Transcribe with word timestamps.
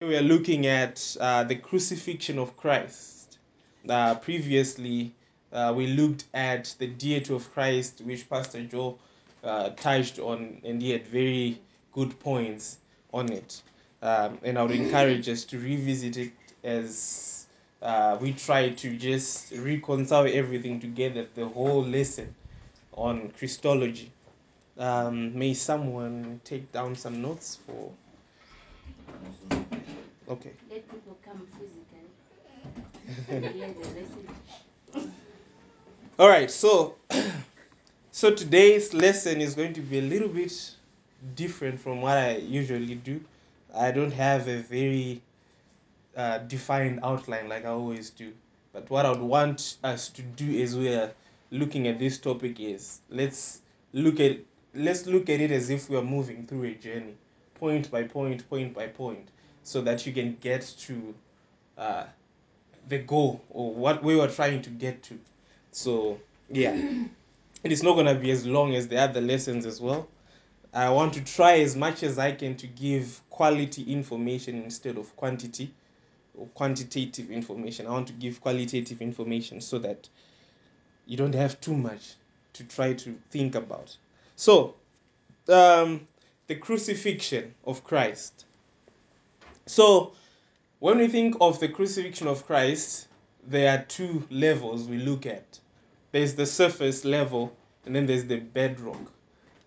We 0.00 0.16
are 0.16 0.22
looking 0.22 0.64
at 0.68 1.16
uh, 1.18 1.42
the 1.42 1.56
crucifixion 1.56 2.38
of 2.38 2.56
Christ. 2.56 3.36
Uh, 3.88 4.14
previously, 4.14 5.12
uh, 5.52 5.74
we 5.76 5.88
looked 5.88 6.22
at 6.32 6.72
the 6.78 6.86
deity 6.86 7.34
of 7.34 7.52
Christ, 7.52 8.02
which 8.02 8.30
Pastor 8.30 8.62
Joe 8.62 8.96
uh, 9.42 9.70
touched 9.70 10.20
on, 10.20 10.60
and 10.62 10.80
he 10.80 10.90
had 10.90 11.08
very 11.08 11.60
good 11.92 12.20
points 12.20 12.78
on 13.12 13.32
it. 13.32 13.60
Um, 14.00 14.38
and 14.44 14.56
I 14.56 14.62
would 14.62 14.70
encourage 14.70 15.28
us 15.28 15.42
to 15.46 15.58
revisit 15.58 16.16
it 16.16 16.32
as 16.62 17.48
uh, 17.82 18.18
we 18.20 18.34
try 18.34 18.68
to 18.68 18.96
just 18.96 19.50
reconcile 19.50 20.28
everything 20.32 20.78
together, 20.78 21.26
the 21.34 21.48
whole 21.48 21.82
lesson 21.82 22.36
on 22.96 23.32
Christology. 23.36 24.12
Um, 24.78 25.36
may 25.36 25.54
someone 25.54 26.40
take 26.44 26.70
down 26.70 26.94
some 26.94 27.20
notes 27.20 27.58
for. 27.66 27.90
Okay. 30.28 30.52
Let 30.70 30.90
people 30.90 31.16
come 31.24 31.46
physically. 31.52 33.50
Hear 33.58 33.68
the 33.68 33.78
lesson. 33.78 35.12
All 36.18 36.28
right, 36.28 36.50
so 36.50 36.96
so 38.10 38.34
today's 38.34 38.92
lesson 38.92 39.40
is 39.40 39.54
going 39.54 39.72
to 39.74 39.80
be 39.80 40.00
a 40.00 40.02
little 40.02 40.28
bit 40.28 40.52
different 41.34 41.80
from 41.80 42.02
what 42.02 42.18
I 42.18 42.36
usually 42.36 42.96
do. 42.96 43.20
I 43.74 43.90
don't 43.90 44.12
have 44.12 44.48
a 44.48 44.58
very 44.58 45.22
uh, 46.16 46.38
defined 46.38 47.00
outline 47.02 47.48
like 47.48 47.64
I 47.64 47.68
always 47.68 48.10
do. 48.10 48.32
But 48.72 48.90
what 48.90 49.06
I 49.06 49.10
would 49.10 49.20
want 49.20 49.76
us 49.82 50.08
to 50.10 50.22
do 50.22 50.60
as 50.62 50.76
we 50.76 50.88
are 50.88 51.10
looking 51.50 51.88
at 51.88 51.98
this 51.98 52.18
topic 52.18 52.60
is 52.60 53.00
let's 53.08 53.62
look 53.94 54.20
at 54.20 54.38
let's 54.74 55.06
look 55.06 55.30
at 55.30 55.40
it 55.40 55.50
as 55.50 55.70
if 55.70 55.88
we 55.88 55.96
are 55.96 56.02
moving 56.02 56.46
through 56.46 56.64
a 56.64 56.74
journey, 56.74 57.14
point 57.54 57.90
by 57.90 58.02
point, 58.02 58.48
point 58.50 58.74
by 58.74 58.88
point, 58.88 59.30
so 59.68 59.82
that 59.82 60.06
you 60.06 60.14
can 60.14 60.34
get 60.40 60.62
to 60.78 61.14
uh, 61.76 62.04
the 62.88 62.96
goal 62.96 63.44
or 63.50 63.74
what 63.74 64.02
we 64.02 64.16
were 64.16 64.28
trying 64.28 64.62
to 64.62 64.70
get 64.70 65.02
to. 65.02 65.18
So 65.72 66.18
yeah, 66.50 66.74
it 67.62 67.70
is 67.70 67.82
not 67.82 67.94
gonna 67.96 68.14
be 68.14 68.30
as 68.30 68.46
long 68.46 68.74
as 68.74 68.88
the 68.88 68.98
other 68.98 69.20
lessons 69.20 69.66
as 69.66 69.78
well. 69.78 70.08
I 70.72 70.88
want 70.88 71.14
to 71.14 71.20
try 71.20 71.60
as 71.60 71.76
much 71.76 72.02
as 72.02 72.18
I 72.18 72.32
can 72.32 72.56
to 72.56 72.66
give 72.66 73.20
quality 73.28 73.92
information 73.92 74.62
instead 74.62 74.96
of 74.96 75.14
quantity 75.16 75.74
or 76.34 76.46
quantitative 76.46 77.30
information. 77.30 77.86
I 77.86 77.90
want 77.90 78.06
to 78.06 78.14
give 78.14 78.40
qualitative 78.40 79.02
information 79.02 79.60
so 79.60 79.78
that 79.80 80.08
you 81.06 81.18
don't 81.18 81.34
have 81.34 81.60
too 81.60 81.74
much 81.74 82.14
to 82.54 82.64
try 82.64 82.94
to 82.94 83.18
think 83.30 83.54
about. 83.54 83.94
So, 84.36 84.76
um, 85.48 86.06
the 86.46 86.54
crucifixion 86.54 87.54
of 87.64 87.84
Christ. 87.84 88.46
So, 89.68 90.12
when 90.78 90.98
we 90.98 91.08
think 91.08 91.36
of 91.40 91.60
the 91.60 91.68
crucifixion 91.68 92.26
of 92.26 92.46
Christ, 92.46 93.06
there 93.46 93.78
are 93.78 93.84
two 93.84 94.26
levels 94.30 94.88
we 94.88 94.96
look 94.96 95.26
at 95.26 95.60
there's 96.10 96.34
the 96.36 96.46
surface 96.46 97.04
level, 97.04 97.54
and 97.84 97.94
then 97.94 98.06
there's 98.06 98.24
the 98.24 98.38
bedrock. 98.38 99.12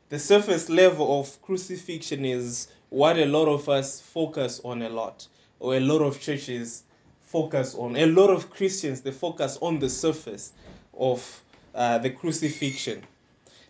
The 0.10 0.18
surface 0.18 0.70
level 0.70 1.20
of 1.20 1.42
crucifixion 1.44 2.26
is 2.26 2.68
what 2.90 3.20
a 3.20 3.26
lot 3.26 3.48
of 3.48 3.70
us 3.70 4.02
focus 4.02 4.60
on 4.66 4.82
a 4.82 4.90
lot, 4.90 5.28
or 5.60 5.76
a 5.76 5.80
lot 5.80 6.02
of 6.02 6.20
churches 6.20 6.82
focus 7.26 7.76
on. 7.76 7.96
A 7.96 8.08
lot 8.08 8.32
of 8.32 8.50
Christians 8.50 9.02
they 9.02 9.12
focus 9.12 9.60
on 9.62 9.78
the 9.78 9.90
surface 9.90 10.52
of 10.98 11.44
uh, 11.76 12.00
the 12.00 12.10
crucifixion. 12.10 13.04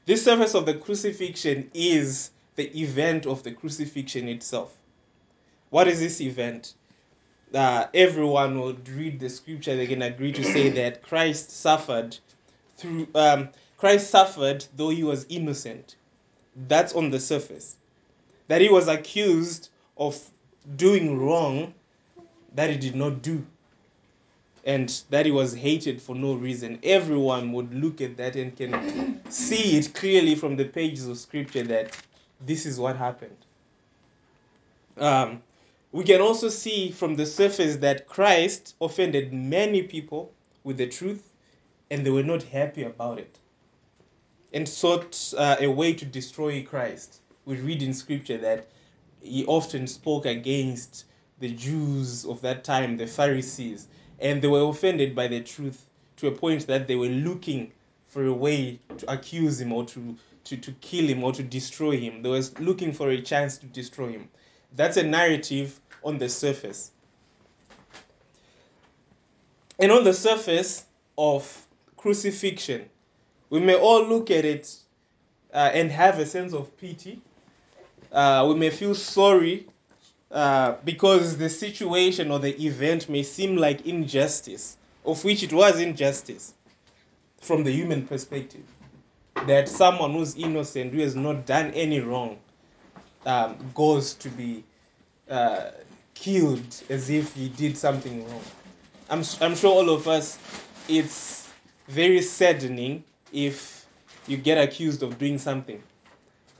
This 0.05 0.23
surface 0.23 0.55
of 0.55 0.65
the 0.65 0.75
crucifixion 0.75 1.69
is 1.73 2.31
the 2.55 2.81
event 2.81 3.25
of 3.25 3.43
the 3.43 3.51
crucifixion 3.51 4.29
itself. 4.29 4.73
What 5.71 5.87
is 5.87 5.99
this 5.99 6.21
event? 6.21 6.73
Uh, 7.53 7.87
everyone 7.93 8.61
would 8.61 8.87
read 8.87 9.19
the 9.19 9.29
scripture, 9.29 9.75
they 9.75 9.87
can 9.87 10.01
agree 10.01 10.31
to 10.33 10.43
say 10.43 10.69
that 10.69 11.01
Christ 11.01 11.49
suffered 11.49 12.17
through 12.77 13.07
um, 13.15 13.49
Christ 13.77 14.09
suffered 14.09 14.65
though 14.75 14.89
he 14.89 15.03
was 15.03 15.25
innocent. 15.29 15.95
That's 16.67 16.93
on 16.93 17.09
the 17.09 17.19
surface. 17.19 17.75
That 18.47 18.61
he 18.61 18.69
was 18.69 18.87
accused 18.87 19.69
of 19.97 20.19
doing 20.75 21.19
wrong 21.19 21.73
that 22.53 22.69
he 22.69 22.77
did 22.77 22.95
not 22.95 23.21
do. 23.21 23.45
And 24.65 24.89
that 25.09 25.25
he 25.25 25.31
was 25.31 25.53
hated 25.53 26.01
for 26.01 26.15
no 26.15 26.33
reason. 26.33 26.79
Everyone 26.83 27.53
would 27.53 27.73
look 27.73 28.01
at 28.01 28.17
that 28.17 28.35
and 28.35 28.55
can 28.55 29.21
see 29.31 29.77
it 29.77 29.93
clearly 29.93 30.35
from 30.35 30.57
the 30.57 30.65
pages 30.65 31.07
of 31.07 31.17
scripture 31.17 31.63
that 31.63 31.97
this 32.45 32.65
is 32.65 32.79
what 32.79 32.97
happened. 32.97 33.37
Um, 34.97 35.41
we 35.91 36.05
can 36.05 36.21
also 36.21 36.47
see 36.47 36.89
from 36.91 37.15
the 37.15 37.25
surface 37.25 37.77
that 37.77 38.07
Christ 38.07 38.75
offended 38.79 39.33
many 39.33 39.83
people 39.83 40.31
with 40.63 40.77
the 40.77 40.87
truth 40.87 41.33
and 41.89 42.05
they 42.05 42.09
were 42.09 42.23
not 42.23 42.43
happy 42.43 42.83
about 42.83 43.19
it 43.19 43.37
and 44.53 44.67
sought 44.67 45.33
uh, 45.37 45.57
a 45.59 45.67
way 45.67 45.93
to 45.93 46.05
destroy 46.05 46.63
Christ. 46.63 47.19
We 47.45 47.57
read 47.57 47.81
in 47.81 47.93
scripture 47.93 48.37
that 48.37 48.67
he 49.21 49.45
often 49.45 49.87
spoke 49.87 50.25
against 50.25 51.05
the 51.39 51.49
Jews 51.49 52.25
of 52.25 52.41
that 52.41 52.63
time, 52.63 52.95
the 52.95 53.07
Pharisees, 53.07 53.87
and 54.19 54.41
they 54.41 54.47
were 54.47 54.69
offended 54.69 55.13
by 55.13 55.27
the 55.27 55.41
truth 55.41 55.85
to 56.17 56.27
a 56.27 56.31
point 56.31 56.67
that 56.67 56.87
they 56.87 56.95
were 56.95 57.07
looking 57.07 57.73
for 58.07 58.25
a 58.25 58.33
way 58.33 58.79
to 58.97 59.11
accuse 59.11 59.59
him 59.59 59.73
or 59.73 59.85
to, 59.85 60.15
to, 60.45 60.57
to 60.57 60.71
kill 60.73 61.07
him 61.07 61.23
or 61.23 61.33
to 61.33 61.43
destroy 61.43 61.97
him. 61.97 62.21
They 62.21 62.29
were 62.29 62.43
looking 62.59 62.93
for 62.93 63.09
a 63.09 63.21
chance 63.21 63.57
to 63.57 63.65
destroy 63.65 64.11
him. 64.11 64.29
That's 64.73 64.95
a 64.97 65.03
narrative 65.03 65.80
on 66.03 66.17
the 66.17 66.29
surface. 66.29 66.91
And 69.79 69.91
on 69.91 70.03
the 70.03 70.13
surface 70.13 70.85
of 71.17 71.67
crucifixion, 71.97 72.85
we 73.49 73.59
may 73.59 73.75
all 73.75 74.05
look 74.05 74.31
at 74.31 74.45
it 74.45 74.73
uh, 75.53 75.71
and 75.73 75.91
have 75.91 76.19
a 76.19 76.25
sense 76.25 76.53
of 76.53 76.77
pity. 76.77 77.21
Uh, 78.11 78.45
we 78.49 78.55
may 78.55 78.69
feel 78.69 78.95
sorry 78.95 79.67
uh, 80.31 80.75
because 80.85 81.37
the 81.37 81.49
situation 81.49 82.31
or 82.31 82.39
the 82.39 82.65
event 82.65 83.09
may 83.09 83.23
seem 83.23 83.57
like 83.57 83.85
injustice, 83.85 84.77
of 85.05 85.23
which 85.23 85.43
it 85.43 85.51
was 85.51 85.79
injustice 85.79 86.53
from 87.41 87.63
the 87.63 87.71
human 87.71 88.05
perspective. 88.05 88.63
That 89.47 89.67
someone 89.67 90.13
who's 90.13 90.35
innocent, 90.35 90.93
who 90.93 90.99
has 90.99 91.15
not 91.15 91.45
done 91.45 91.71
any 91.71 91.99
wrong, 91.99 92.37
um, 93.25 93.57
goes 93.73 94.13
to 94.15 94.29
be 94.29 94.63
uh, 95.29 95.71
killed 96.21 96.83
as 96.89 97.09
if 97.09 97.33
he 97.33 97.49
did 97.49 97.75
something 97.75 98.27
wrong. 98.27 98.43
I'm, 99.09 99.23
I'm 99.41 99.55
sure 99.55 99.71
all 99.71 99.89
of 99.89 100.07
us, 100.07 100.37
it's 100.87 101.51
very 101.87 102.21
saddening 102.21 103.03
if 103.33 103.87
you 104.27 104.37
get 104.37 104.57
accused 104.57 105.01
of 105.01 105.17
doing 105.17 105.39
something 105.39 105.81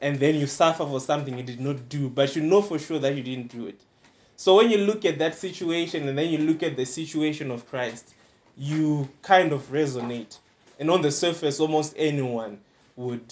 and 0.02 0.20
then 0.20 0.36
you 0.36 0.48
suffer 0.48 0.84
for 0.84 1.00
something 1.00 1.38
you 1.38 1.44
did 1.44 1.60
not 1.60 1.88
do, 1.90 2.10
but 2.10 2.36
you 2.36 2.42
know 2.42 2.64
for 2.64 2.80
sure 2.80 2.98
that 2.98 3.16
you 3.16 3.22
didn't 3.22 3.50
do 3.52 3.68
it. 3.68 3.80
So 4.36 4.56
when 4.56 4.72
you 4.72 4.80
look 4.80 5.06
at 5.06 5.20
that 5.20 5.36
situation 5.36 6.08
and 6.10 6.18
then 6.18 6.30
you 6.30 6.40
look 6.40 6.64
at 6.64 6.76
the 6.76 6.86
situation 6.86 7.52
of 7.52 7.70
Christ, 7.70 8.16
you 8.58 9.08
kind 9.22 9.54
of 9.54 9.62
resonate. 9.72 10.40
And 10.80 10.90
on 10.90 11.04
the 11.04 11.12
surface, 11.12 11.60
almost 11.60 11.94
anyone 11.96 12.60
would 12.96 13.32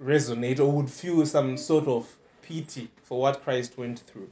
resonate 0.00 0.60
or 0.60 0.70
would 0.70 0.88
feel 0.88 1.26
some 1.26 1.56
sort 1.56 1.88
of 1.88 2.06
pity 2.42 2.88
for 3.02 3.20
what 3.20 3.42
Christ 3.42 3.76
went 3.76 3.98
through. 3.98 4.30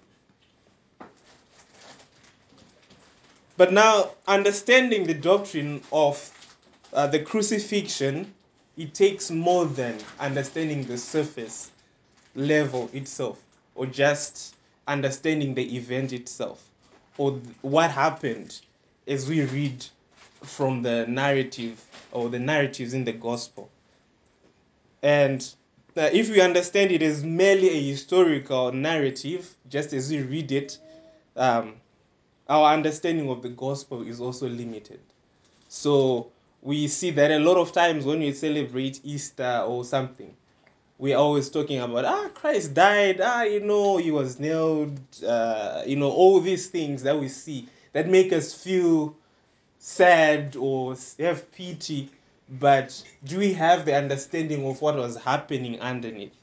But 3.58 3.72
now, 3.72 4.12
understanding 4.28 5.08
the 5.08 5.14
doctrine 5.14 5.82
of 5.92 6.32
uh, 6.92 7.08
the 7.08 7.18
crucifixion, 7.18 8.32
it 8.76 8.94
takes 8.94 9.32
more 9.32 9.66
than 9.66 9.98
understanding 10.20 10.84
the 10.84 10.96
surface 10.96 11.72
level 12.36 12.88
itself 12.92 13.42
or 13.74 13.86
just 13.86 14.54
understanding 14.86 15.54
the 15.54 15.76
event 15.76 16.12
itself 16.12 16.64
or 17.18 17.32
th- 17.32 17.42
what 17.62 17.90
happened 17.90 18.60
as 19.08 19.28
we 19.28 19.42
read 19.42 19.84
from 20.44 20.82
the 20.82 21.06
narrative 21.08 21.84
or 22.12 22.28
the 22.28 22.38
narratives 22.38 22.94
in 22.94 23.04
the 23.04 23.12
gospel. 23.12 23.70
And 25.02 25.42
uh, 25.96 26.10
if 26.12 26.30
we 26.30 26.40
understand 26.40 26.92
it 26.92 27.02
as 27.02 27.24
merely 27.24 27.70
a 27.70 27.82
historical 27.90 28.70
narrative, 28.70 29.52
just 29.68 29.92
as 29.92 30.10
we 30.12 30.22
read 30.22 30.52
it, 30.52 30.78
um, 31.36 31.74
our 32.48 32.72
understanding 32.72 33.28
of 33.28 33.42
the 33.42 33.48
gospel 33.50 34.02
is 34.02 34.20
also 34.20 34.48
limited. 34.48 35.00
So 35.68 36.30
we 36.62 36.88
see 36.88 37.10
that 37.12 37.30
a 37.30 37.38
lot 37.38 37.56
of 37.56 37.72
times 37.72 38.04
when 38.04 38.20
we 38.20 38.32
celebrate 38.32 39.00
Easter 39.04 39.62
or 39.66 39.84
something, 39.84 40.34
we're 40.98 41.16
always 41.16 41.50
talking 41.50 41.78
about 41.78 42.04
ah 42.04 42.28
Christ 42.34 42.74
died, 42.74 43.20
ah 43.22 43.42
you 43.42 43.60
know 43.60 43.98
he 43.98 44.10
was 44.10 44.40
nailed, 44.40 44.98
uh, 45.26 45.82
you 45.86 45.96
know 45.96 46.10
all 46.10 46.40
these 46.40 46.68
things 46.68 47.02
that 47.04 47.18
we 47.18 47.28
see 47.28 47.68
that 47.92 48.08
make 48.08 48.32
us 48.32 48.54
feel 48.54 49.14
sad 49.78 50.56
or 50.56 50.96
have 51.18 51.52
pity, 51.52 52.10
but 52.48 53.02
do 53.24 53.38
we 53.38 53.52
have 53.52 53.84
the 53.84 53.94
understanding 53.94 54.66
of 54.66 54.80
what 54.82 54.96
was 54.96 55.16
happening 55.16 55.80
underneath? 55.80 56.34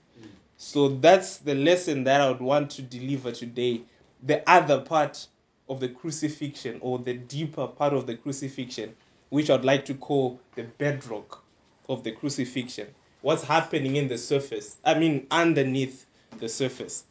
So 0.57 0.87
that's 0.87 1.37
the 1.37 1.55
lesson 1.55 2.05
that 2.05 2.21
I 2.21 2.29
would 2.29 2.39
want 2.39 2.71
to 2.71 2.81
deliver 2.81 3.31
today. 3.31 3.81
the 4.23 4.47
other 4.49 4.81
part 4.81 5.27
of 5.67 5.79
the 5.79 5.89
crucifixion 5.89 6.79
or 6.81 6.99
the 6.99 7.13
deeper 7.13 7.67
part 7.67 7.93
of 7.93 8.07
the 8.07 8.15
crucifixion, 8.15 8.95
which 9.29 9.49
I'd 9.49 9.65
like 9.65 9.85
to 9.85 9.93
call 9.95 10.39
the 10.55 10.63
bedrock 10.63 11.43
of 11.89 12.03
the 12.03 12.11
crucifixion. 12.11 12.87
What's 13.21 13.43
happening 13.43 13.95
in 13.95 14.07
the 14.07 14.17
surface? 14.17 14.77
I 14.85 14.93
mean, 14.95 15.27
underneath 15.31 16.05
the 16.39 16.49
surface. 16.49 17.03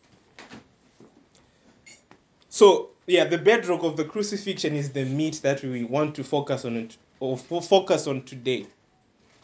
So, 2.48 2.90
yeah, 3.06 3.24
the 3.24 3.38
bedrock 3.38 3.82
of 3.82 3.96
the 3.96 4.04
crucifixion 4.04 4.74
is 4.74 4.92
the 4.92 5.04
meat 5.04 5.40
that 5.42 5.62
we 5.62 5.82
want 5.84 6.14
to 6.14 6.24
focus 6.24 6.64
on 6.64 6.88
or 7.18 7.36
fo- 7.36 7.60
focus 7.60 8.06
on 8.06 8.22
today. 8.22 8.66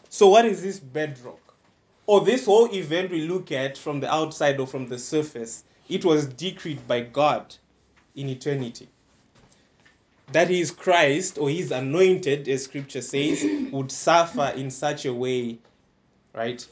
So, 0.09 0.29
what 0.29 0.45
is 0.45 0.63
this 0.63 0.79
bedrock? 0.79 1.41
Or 2.07 2.21
this 2.21 2.47
whole 2.47 2.73
event 2.73 3.11
we 3.11 3.29
look 3.29 3.53
at 3.53 3.77
from 3.77 4.01
the 4.01 4.13
outside 4.13 4.59
or 4.61 4.67
from 4.67 4.89
the 4.89 4.99
surface, 4.99 5.65
it 5.89 6.05
was 6.05 6.27
decreed 6.27 6.87
by 6.87 7.01
God 7.01 7.55
in 8.15 8.29
eternity. 8.29 8.89
That 10.33 10.49
his 10.49 10.71
Christ 10.71 11.39
or 11.39 11.51
his 11.51 11.73
anointed, 11.73 12.49
as 12.49 12.65
scripture 12.65 13.03
says, 13.03 13.45
would 13.73 13.91
suffer 13.91 14.53
in 14.57 14.71
such 14.71 15.05
a 15.05 15.13
way, 15.13 15.59
right? 16.35 16.65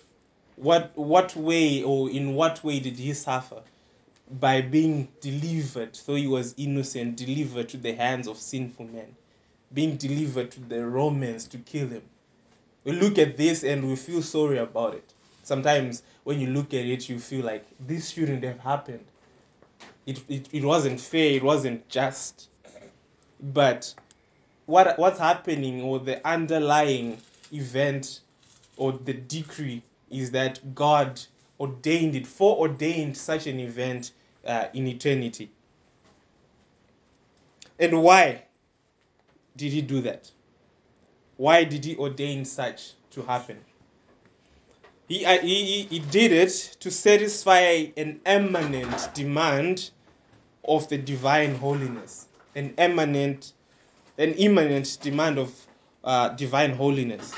What 0.56 0.92
what 0.96 1.34
way 1.36 1.82
or 1.82 2.10
in 2.10 2.34
what 2.34 2.62
way 2.62 2.80
did 2.80 2.98
he 2.98 3.14
suffer? 3.14 3.62
By 4.30 4.60
being 4.60 5.08
delivered, 5.20 5.98
though 6.06 6.14
he 6.14 6.26
was 6.26 6.54
innocent, 6.56 7.16
delivered 7.16 7.68
to 7.70 7.76
the 7.78 7.94
hands 7.94 8.28
of 8.28 8.36
sinful 8.36 8.86
men, 8.86 9.16
being 9.72 9.96
delivered 9.96 10.50
to 10.52 10.60
the 10.60 10.84
Romans 10.84 11.48
to 11.48 11.58
kill 11.58 11.88
him. 11.88 12.02
We 12.84 12.92
look 12.92 13.18
at 13.18 13.36
this 13.36 13.64
and 13.64 13.88
we 13.88 13.96
feel 13.96 14.22
sorry 14.22 14.58
about 14.58 14.94
it. 14.94 15.14
Sometimes 15.42 16.02
when 16.24 16.40
you 16.40 16.48
look 16.48 16.74
at 16.74 16.84
it, 16.84 17.08
you 17.08 17.18
feel 17.18 17.44
like 17.44 17.64
this 17.86 18.10
shouldn't 18.10 18.44
have 18.44 18.60
happened. 18.60 19.04
It, 20.06 20.22
it, 20.28 20.48
it 20.52 20.64
wasn't 20.64 21.00
fair, 21.00 21.32
it 21.32 21.42
wasn't 21.42 21.88
just. 21.88 22.48
But 23.40 23.94
what 24.66 24.98
what's 24.98 25.18
happening 25.18 25.82
or 25.82 25.98
the 25.98 26.26
underlying 26.26 27.18
event 27.52 28.20
or 28.76 28.92
the 28.92 29.14
decree 29.14 29.82
is 30.10 30.30
that 30.32 30.74
God 30.74 31.20
ordained 31.60 32.14
it, 32.14 32.26
foreordained 32.26 33.16
such 33.16 33.46
an 33.46 33.60
event 33.60 34.12
uh, 34.46 34.66
in 34.72 34.86
eternity. 34.86 35.50
And 37.78 38.02
why 38.02 38.42
did 39.56 39.72
he 39.72 39.82
do 39.82 40.00
that? 40.02 40.30
Why 41.36 41.64
did 41.64 41.84
he 41.84 41.96
ordain 41.96 42.44
such 42.44 42.92
to 43.12 43.22
happen? 43.22 43.58
He, 45.08 45.24
uh, 45.24 45.38
he, 45.38 45.84
he 45.84 45.98
did 46.00 46.32
it 46.32 46.76
to 46.80 46.90
satisfy 46.90 47.86
an 47.96 48.20
eminent 48.26 49.14
demand 49.14 49.90
of 50.64 50.88
the 50.88 50.98
divine 50.98 51.54
holiness, 51.54 52.27
an 52.54 52.74
eminent, 52.78 53.52
an 54.18 54.34
imminent 54.34 54.98
demand 55.02 55.38
of 55.38 55.54
uh, 56.04 56.30
divine 56.30 56.72
holiness. 56.72 57.34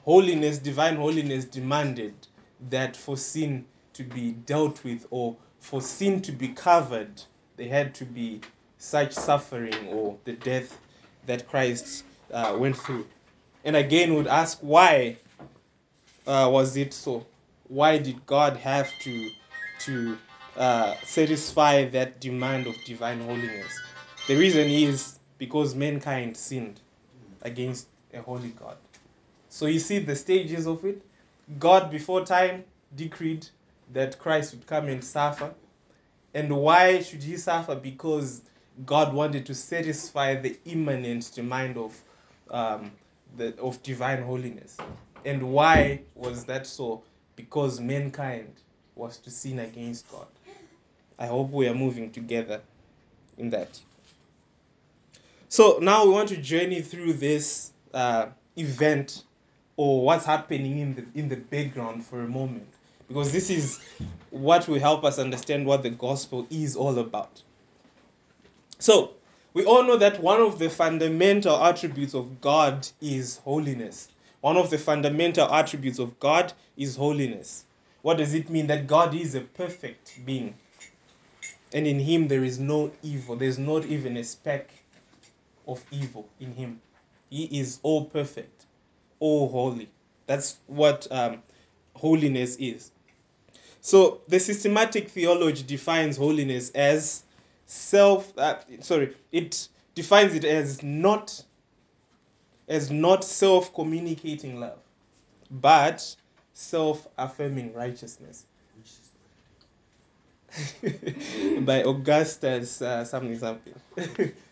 Holiness, 0.00 0.58
divine 0.58 0.96
holiness 0.96 1.44
demanded 1.44 2.26
that 2.70 2.96
for 2.96 3.16
sin 3.16 3.66
to 3.94 4.02
be 4.02 4.32
dealt 4.32 4.82
with 4.84 5.06
or 5.10 5.36
for 5.60 5.80
sin 5.82 6.22
to 6.22 6.32
be 6.32 6.48
covered, 6.48 7.20
there 7.56 7.68
had 7.68 7.94
to 7.96 8.04
be 8.04 8.40
such 8.78 9.12
suffering 9.12 9.88
or 9.88 10.18
the 10.24 10.32
death 10.32 10.76
that 11.26 11.46
Christ 11.48 12.04
uh, 12.32 12.56
went 12.58 12.76
through. 12.76 13.06
And 13.64 13.76
again, 13.76 14.14
would 14.14 14.26
ask 14.28 14.58
why 14.60 15.18
uh, 16.26 16.48
was 16.50 16.76
it 16.76 16.94
so? 16.94 17.26
Why 17.64 17.98
did 17.98 18.24
God 18.26 18.56
have 18.58 18.90
to 19.00 19.30
to 19.80 20.18
uh, 20.56 20.94
satisfy 21.04 21.88
that 21.90 22.20
demand 22.20 22.66
of 22.66 22.76
divine 22.84 23.20
holiness? 23.20 23.80
The 24.28 24.36
reason 24.36 24.68
is 24.68 25.18
because 25.38 25.74
mankind 25.74 26.36
sinned 26.36 26.78
against 27.40 27.88
a 28.12 28.20
holy 28.20 28.50
God. 28.50 28.76
So 29.48 29.64
you 29.64 29.78
see 29.78 30.00
the 30.00 30.14
stages 30.16 30.66
of 30.66 30.84
it. 30.84 31.00
God 31.58 31.90
before 31.90 32.26
time 32.26 32.64
decreed 32.94 33.46
that 33.94 34.18
Christ 34.18 34.52
would 34.52 34.66
come 34.66 34.88
and 34.88 35.02
suffer. 35.02 35.54
And 36.34 36.54
why 36.54 37.00
should 37.00 37.22
he 37.22 37.38
suffer? 37.38 37.74
Because 37.74 38.42
God 38.84 39.14
wanted 39.14 39.46
to 39.46 39.54
satisfy 39.54 40.34
the 40.34 40.58
immanent 40.66 41.32
demand 41.34 41.78
of 41.78 41.98
um, 42.50 42.92
the, 43.38 43.58
of 43.58 43.82
divine 43.82 44.22
holiness. 44.22 44.76
And 45.24 45.54
why 45.54 46.02
was 46.14 46.44
that 46.44 46.66
so? 46.66 47.02
Because 47.34 47.80
mankind 47.80 48.52
was 48.94 49.16
to 49.20 49.30
sin 49.30 49.58
against 49.58 50.06
God. 50.12 50.26
I 51.18 51.28
hope 51.28 51.50
we 51.50 51.66
are 51.66 51.74
moving 51.74 52.10
together 52.10 52.60
in 53.38 53.48
that. 53.50 53.80
So 55.50 55.78
now 55.80 56.04
we 56.04 56.10
want 56.10 56.28
to 56.28 56.36
journey 56.36 56.82
through 56.82 57.14
this 57.14 57.72
uh, 57.94 58.26
event 58.56 59.24
or 59.76 60.04
what's 60.04 60.26
happening 60.26 60.78
in 60.78 60.94
the 60.94 61.06
in 61.14 61.28
the 61.28 61.36
background 61.36 62.04
for 62.04 62.20
a 62.20 62.28
moment, 62.28 62.68
because 63.08 63.32
this 63.32 63.48
is 63.48 63.80
what 64.30 64.68
will 64.68 64.78
help 64.78 65.04
us 65.04 65.18
understand 65.18 65.64
what 65.64 65.82
the 65.82 65.90
gospel 65.90 66.46
is 66.50 66.76
all 66.76 66.98
about. 66.98 67.42
So 68.78 69.12
we 69.54 69.64
all 69.64 69.84
know 69.84 69.96
that 69.96 70.22
one 70.22 70.40
of 70.40 70.58
the 70.58 70.68
fundamental 70.68 71.56
attributes 71.64 72.14
of 72.14 72.40
God 72.42 72.86
is 73.00 73.38
holiness. 73.38 74.08
One 74.42 74.58
of 74.58 74.68
the 74.68 74.78
fundamental 74.78 75.50
attributes 75.50 75.98
of 75.98 76.20
God 76.20 76.52
is 76.76 76.94
holiness. 76.94 77.64
What 78.02 78.18
does 78.18 78.34
it 78.34 78.50
mean? 78.50 78.66
That 78.66 78.86
God 78.86 79.14
is 79.14 79.34
a 79.34 79.40
perfect 79.40 80.20
being. 80.26 80.54
And 81.72 81.86
in 81.86 81.98
him 81.98 82.28
there 82.28 82.44
is 82.44 82.58
no 82.58 82.92
evil. 83.02 83.36
There's 83.36 83.58
not 83.58 83.86
even 83.86 84.16
a 84.16 84.24
speck 84.24 84.70
of 85.68 85.84
evil 85.92 86.28
in 86.40 86.52
him. 86.52 86.80
He 87.30 87.60
is 87.60 87.78
all 87.82 88.06
perfect, 88.06 88.64
all 89.20 89.48
holy. 89.48 89.88
That's 90.26 90.56
what 90.66 91.06
um, 91.10 91.42
holiness 91.94 92.56
is. 92.56 92.90
So 93.80 94.22
the 94.28 94.40
systematic 94.40 95.10
theology 95.10 95.62
defines 95.62 96.16
holiness 96.16 96.70
as 96.70 97.22
self. 97.66 98.36
Uh, 98.36 98.56
sorry, 98.80 99.14
it 99.30 99.68
defines 99.94 100.34
it 100.34 100.44
as 100.44 100.82
not 100.82 101.44
as 102.66 102.90
not 102.90 103.24
self-communicating 103.24 104.60
love, 104.60 104.78
but 105.50 106.14
self-affirming 106.54 107.72
righteousness. 107.72 108.44
By 111.60 111.82
Augustus 111.82 112.80
uh, 112.82 113.04
something 113.04 113.38
something. 113.38 113.74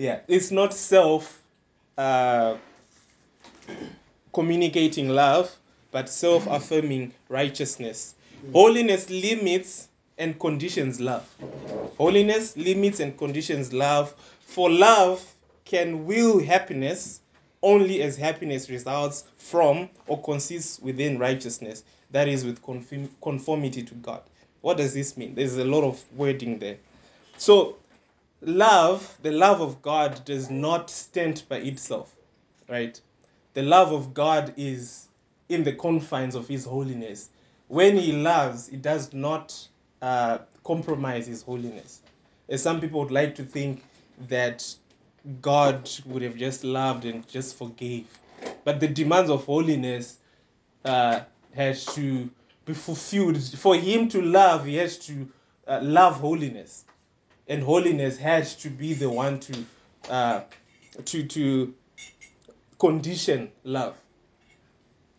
yeah, 0.00 0.20
it's 0.28 0.50
not 0.50 0.72
self. 0.72 1.42
Uh, 1.98 2.56
communicating 4.32 5.10
love, 5.10 5.54
but 5.90 6.08
self 6.08 6.46
affirming 6.46 7.12
righteousness. 7.28 8.14
Holiness 8.52 9.10
limits 9.10 9.88
and 10.16 10.38
conditions 10.40 11.00
love. 11.00 11.28
Holiness 11.98 12.56
limits 12.56 13.00
and 13.00 13.16
conditions 13.18 13.72
love. 13.74 14.14
For 14.40 14.70
love 14.70 15.22
can 15.64 16.06
will 16.06 16.42
happiness 16.42 17.20
only 17.62 18.00
as 18.02 18.16
happiness 18.16 18.70
results 18.70 19.24
from 19.36 19.90
or 20.06 20.20
consists 20.22 20.80
within 20.80 21.18
righteousness, 21.18 21.84
that 22.10 22.26
is, 22.26 22.42
with 22.42 22.62
conformity 23.20 23.82
to 23.82 23.94
God. 23.96 24.22
What 24.62 24.78
does 24.78 24.94
this 24.94 25.18
mean? 25.18 25.34
There's 25.34 25.56
a 25.56 25.64
lot 25.64 25.84
of 25.84 26.02
wording 26.16 26.58
there. 26.58 26.78
So, 27.36 27.76
love, 28.42 29.18
the 29.22 29.32
love 29.32 29.60
of 29.60 29.82
God, 29.82 30.24
does 30.24 30.50
not 30.50 30.90
stand 30.90 31.42
by 31.48 31.56
itself, 31.56 32.14
right? 32.68 33.00
The 33.54 33.62
love 33.62 33.92
of 33.92 34.14
God 34.14 34.54
is 34.56 35.08
in 35.48 35.64
the 35.64 35.72
confines 35.72 36.34
of 36.34 36.48
His 36.48 36.64
holiness. 36.64 37.28
When 37.68 37.96
He 37.96 38.12
loves, 38.12 38.68
He 38.68 38.76
does 38.76 39.12
not 39.12 39.56
uh, 40.00 40.38
compromise 40.64 41.26
His 41.26 41.42
holiness. 41.42 42.00
As 42.48 42.62
some 42.62 42.80
people 42.80 43.00
would 43.00 43.10
like 43.10 43.36
to 43.36 43.44
think 43.44 43.82
that 44.28 44.74
God 45.42 45.90
would 46.06 46.22
have 46.22 46.36
just 46.36 46.64
loved 46.64 47.04
and 47.04 47.26
just 47.28 47.56
forgave. 47.56 48.06
But 48.64 48.80
the 48.80 48.88
demands 48.88 49.30
of 49.30 49.44
holiness 49.44 50.18
uh, 50.84 51.20
has 51.54 51.84
to 51.94 52.30
be 52.64 52.74
fulfilled. 52.74 53.42
For 53.42 53.74
Him 53.76 54.08
to 54.10 54.22
love, 54.22 54.64
He 54.64 54.76
has 54.76 54.98
to 55.06 55.28
uh, 55.66 55.80
love 55.82 56.16
holiness. 56.16 56.84
And 57.50 57.64
holiness 57.64 58.16
has 58.18 58.54
to 58.58 58.70
be 58.70 58.94
the 58.94 59.10
one 59.10 59.40
to, 59.40 59.64
uh, 60.08 60.40
to, 61.04 61.24
to 61.24 61.74
condition 62.78 63.50
love. 63.64 63.96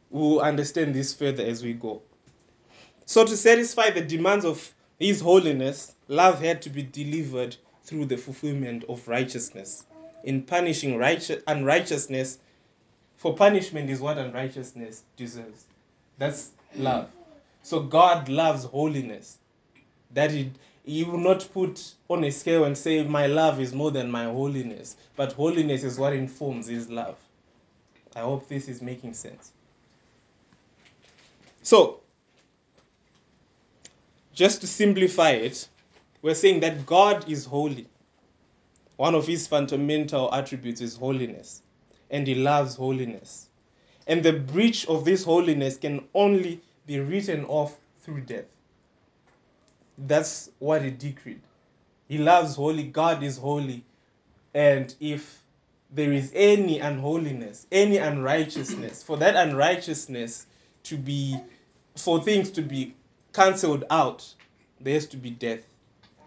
We'll 0.09 0.39
understand 0.39 0.95
this 0.95 1.13
further 1.13 1.43
as 1.43 1.61
we 1.61 1.73
go. 1.73 2.01
So, 3.05 3.25
to 3.25 3.35
satisfy 3.35 3.89
the 3.89 3.99
demands 3.99 4.45
of 4.45 4.73
His 4.97 5.19
holiness, 5.19 5.93
love 6.07 6.41
had 6.41 6.61
to 6.61 6.69
be 6.69 6.83
delivered 6.83 7.57
through 7.83 8.05
the 8.05 8.15
fulfillment 8.15 8.85
of 8.87 9.05
righteousness. 9.09 9.83
In 10.23 10.43
punishing 10.43 10.97
righteous, 10.97 11.43
unrighteousness, 11.47 12.37
for 13.17 13.35
punishment 13.35 13.89
is 13.89 13.99
what 13.99 14.17
unrighteousness 14.17 15.03
deserves. 15.17 15.65
That's 16.17 16.51
love. 16.77 17.09
So, 17.63 17.81
God 17.81 18.29
loves 18.29 18.63
holiness. 18.63 19.37
That 20.13 20.33
it, 20.33 20.47
you 20.85 21.05
will 21.05 21.19
not 21.19 21.47
put 21.53 21.93
on 22.09 22.23
a 22.23 22.31
scale 22.31 22.63
and 22.63 22.77
say, 22.77 23.03
My 23.03 23.27
love 23.27 23.59
is 23.59 23.73
more 23.73 23.91
than 23.91 24.09
my 24.09 24.25
holiness. 24.25 24.95
But 25.15 25.33
holiness 25.33 25.83
is 25.83 25.99
what 25.99 26.13
informs 26.13 26.67
his 26.67 26.89
love. 26.89 27.17
I 28.15 28.21
hope 28.21 28.47
this 28.47 28.67
is 28.67 28.81
making 28.81 29.13
sense. 29.13 29.51
So, 31.61 31.99
just 34.33 34.61
to 34.61 34.67
simplify 34.67 35.31
it, 35.31 35.67
we're 36.21 36.35
saying 36.35 36.61
that 36.61 36.85
God 36.85 37.29
is 37.29 37.45
holy. 37.45 37.87
One 38.97 39.15
of 39.15 39.27
his 39.27 39.47
fundamental 39.47 40.33
attributes 40.33 40.81
is 40.81 40.95
holiness, 40.95 41.61
and 42.09 42.27
he 42.27 42.35
loves 42.35 42.75
holiness. 42.75 43.47
And 44.07 44.23
the 44.23 44.33
breach 44.33 44.87
of 44.87 45.05
this 45.05 45.23
holiness 45.23 45.77
can 45.77 46.07
only 46.13 46.61
be 46.85 46.99
written 46.99 47.45
off 47.45 47.75
through 48.01 48.21
death. 48.21 48.45
That's 50.07 50.49
what 50.59 50.83
he 50.83 50.91
decreed. 50.91 51.41
He 52.07 52.17
loves 52.17 52.55
holy, 52.55 52.83
God 52.83 53.23
is 53.23 53.37
holy. 53.37 53.83
And 54.53 54.93
if 54.99 55.41
there 55.91 56.11
is 56.11 56.31
any 56.35 56.79
unholiness, 56.79 57.67
any 57.71 57.97
unrighteousness, 57.97 59.03
for 59.03 59.17
that 59.17 59.35
unrighteousness 59.35 60.45
to 60.83 60.97
be, 60.97 61.37
for 61.95 62.21
things 62.21 62.51
to 62.51 62.61
be 62.61 62.95
cancelled 63.33 63.85
out, 63.89 64.33
there 64.79 64.93
has 64.93 65.07
to 65.07 65.17
be 65.17 65.29
death 65.29 65.65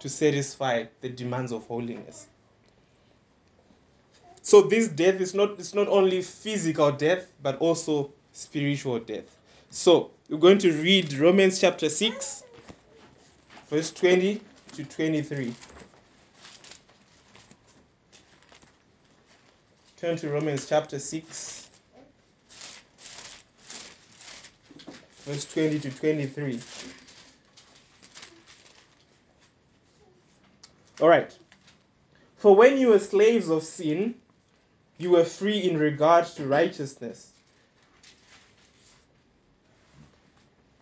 to 0.01 0.09
satisfy 0.09 0.85
the 1.01 1.09
demands 1.09 1.53
of 1.53 1.67
holiness. 1.67 2.27
So 4.43 4.61
this 4.61 4.89
death 4.89 5.21
is 5.21 5.35
not 5.35 5.53
it's 5.59 5.75
not 5.75 5.89
only 5.89 6.21
physical 6.21 6.93
death, 6.93 7.27
but 7.43 7.59
also 7.59 8.13
spiritual 8.33 8.99
death. 8.99 9.25
So 9.71 10.11
we're 10.29 10.39
going 10.39 10.59
to 10.59 10.73
read 10.73 11.15
Romans 11.15 11.61
chapter 11.61 11.89
6, 11.89 12.43
verse 13.69 13.93
20 13.93 14.41
to 14.73 14.85
23. 14.85 15.55
Turn 19.97 20.17
to 20.17 20.29
Romans 20.29 20.69
chapter 20.69 20.99
6, 20.99 21.69
verse 25.25 25.45
20 25.47 25.81
to 25.81 25.91
23. 25.91 26.61
All 31.01 31.09
right. 31.09 31.37
For 32.37 32.55
when 32.55 32.79
you 32.79 32.89
were 32.89 32.99
slaves 32.99 33.49
of 33.49 33.63
sin, 33.63 34.17
you 34.99 35.11
were 35.11 35.25
free 35.25 35.59
in 35.59 35.79
regard 35.79 36.27
to 36.37 36.47
righteousness. 36.47 37.34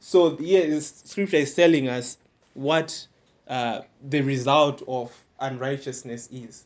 So 0.00 0.34
here 0.36 0.64
is 0.64 1.02
scripture 1.04 1.36
is 1.36 1.54
telling 1.54 1.88
us 1.88 2.16
what 2.54 3.06
uh, 3.46 3.82
the 4.02 4.22
result 4.22 4.82
of 4.88 5.12
unrighteousness 5.38 6.28
is. 6.32 6.64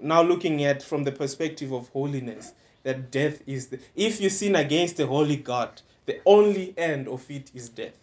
Now 0.00 0.22
looking 0.22 0.64
at 0.64 0.82
from 0.82 1.04
the 1.04 1.12
perspective 1.12 1.72
of 1.72 1.88
holiness, 1.88 2.52
that 2.82 3.10
death 3.10 3.42
is 3.46 3.68
the, 3.68 3.80
if 3.96 4.20
you 4.20 4.28
sin 4.28 4.54
against 4.54 4.98
the 4.98 5.06
holy 5.06 5.36
God, 5.36 5.80
the 6.04 6.20
only 6.26 6.74
end 6.76 7.08
of 7.08 7.28
it 7.30 7.50
is 7.54 7.70
death. 7.70 7.96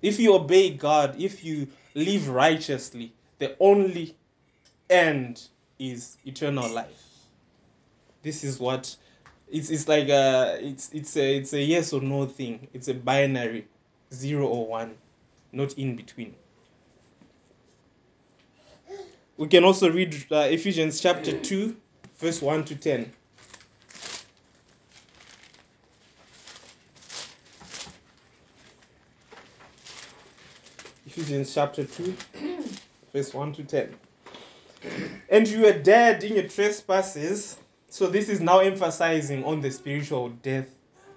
If 0.00 0.20
you 0.20 0.34
obey 0.34 0.70
God, 0.70 1.20
if 1.20 1.44
you 1.44 1.66
live 1.94 2.28
righteously, 2.28 3.12
the 3.38 3.56
only 3.58 4.14
end 4.88 5.42
is 5.78 6.16
eternal 6.24 6.70
life. 6.70 7.06
This 8.22 8.44
is 8.44 8.60
what 8.60 8.96
it's 9.50 9.70
it's 9.70 9.88
like 9.88 10.08
a 10.08 10.58
it's 10.60 10.90
it's 10.92 11.16
a 11.16 11.36
it's 11.36 11.52
a 11.52 11.60
yes 11.62 11.92
or 11.92 12.00
no 12.00 12.26
thing. 12.26 12.68
It's 12.72 12.88
a 12.88 12.94
binary, 12.94 13.66
zero 14.12 14.46
or 14.46 14.66
one, 14.66 14.94
not 15.52 15.74
in 15.74 15.96
between. 15.96 16.34
We 19.36 19.48
can 19.48 19.64
also 19.64 19.90
read 19.90 20.14
uh, 20.30 20.48
Ephesians 20.50 21.00
chapter 21.00 21.32
2, 21.32 21.74
verse 22.18 22.42
1 22.42 22.64
to 22.66 22.76
10. 22.76 23.10
Ephesians 31.06 31.54
chapter 31.54 31.84
2, 31.84 32.14
verse 33.14 33.32
1 33.32 33.52
to 33.54 33.64
10. 33.64 33.96
And 35.30 35.48
you 35.48 35.62
were 35.62 35.72
dead 35.72 36.22
in 36.22 36.34
your 36.34 36.46
trespasses. 36.46 37.56
So 37.92 38.06
this 38.06 38.28
is 38.28 38.40
now 38.40 38.60
emphasizing 38.60 39.44
on 39.44 39.60
the 39.60 39.70
spiritual 39.72 40.28
death. 40.28 40.68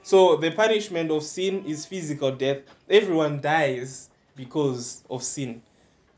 So 0.02 0.38
the 0.38 0.50
punishment 0.50 1.12
of 1.12 1.22
sin 1.22 1.66
is 1.68 1.86
physical 1.86 2.32
death. 2.32 2.64
Everyone 2.90 3.42
dies 3.42 4.10
because 4.36 5.04
of 5.08 5.22
sin. 5.22 5.62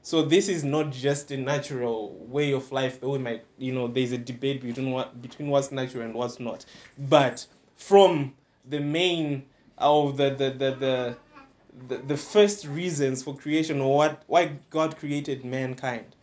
So 0.02 0.22
this 0.22 0.48
is 0.48 0.64
not 0.64 0.92
just 0.92 1.30
a 1.32 1.38
natural 1.38 2.16
way 2.30 2.54
of 2.54 2.72
life. 2.72 3.02
Though 3.02 3.12
we 3.12 3.18
might, 3.18 3.44
you 3.58 3.74
know, 3.74 3.90
there's 3.90 4.14
a 4.14 4.18
debate 4.18 4.62
between 4.62 4.92
what 4.92 5.22
between 5.22 5.50
what's 5.50 5.74
natural 5.74 6.04
and 6.06 6.14
what's 6.14 6.40
not. 6.40 6.66
But 6.98 7.46
from 7.76 8.34
the 8.66 8.80
main 8.80 9.44
uh, 9.78 10.04
of 10.04 10.16
the 10.16 10.30
the 10.30 10.52
the, 10.52 10.76
the 10.76 11.18
the, 11.90 11.98
the 11.98 12.18
first 12.18 12.66
reasons 12.66 13.24
for 13.24 13.36
creation 13.36 13.82
or 13.82 13.98
what 13.98 14.24
why 14.28 14.52
God 14.70 14.96
created 14.96 15.44
mankind 15.44 16.16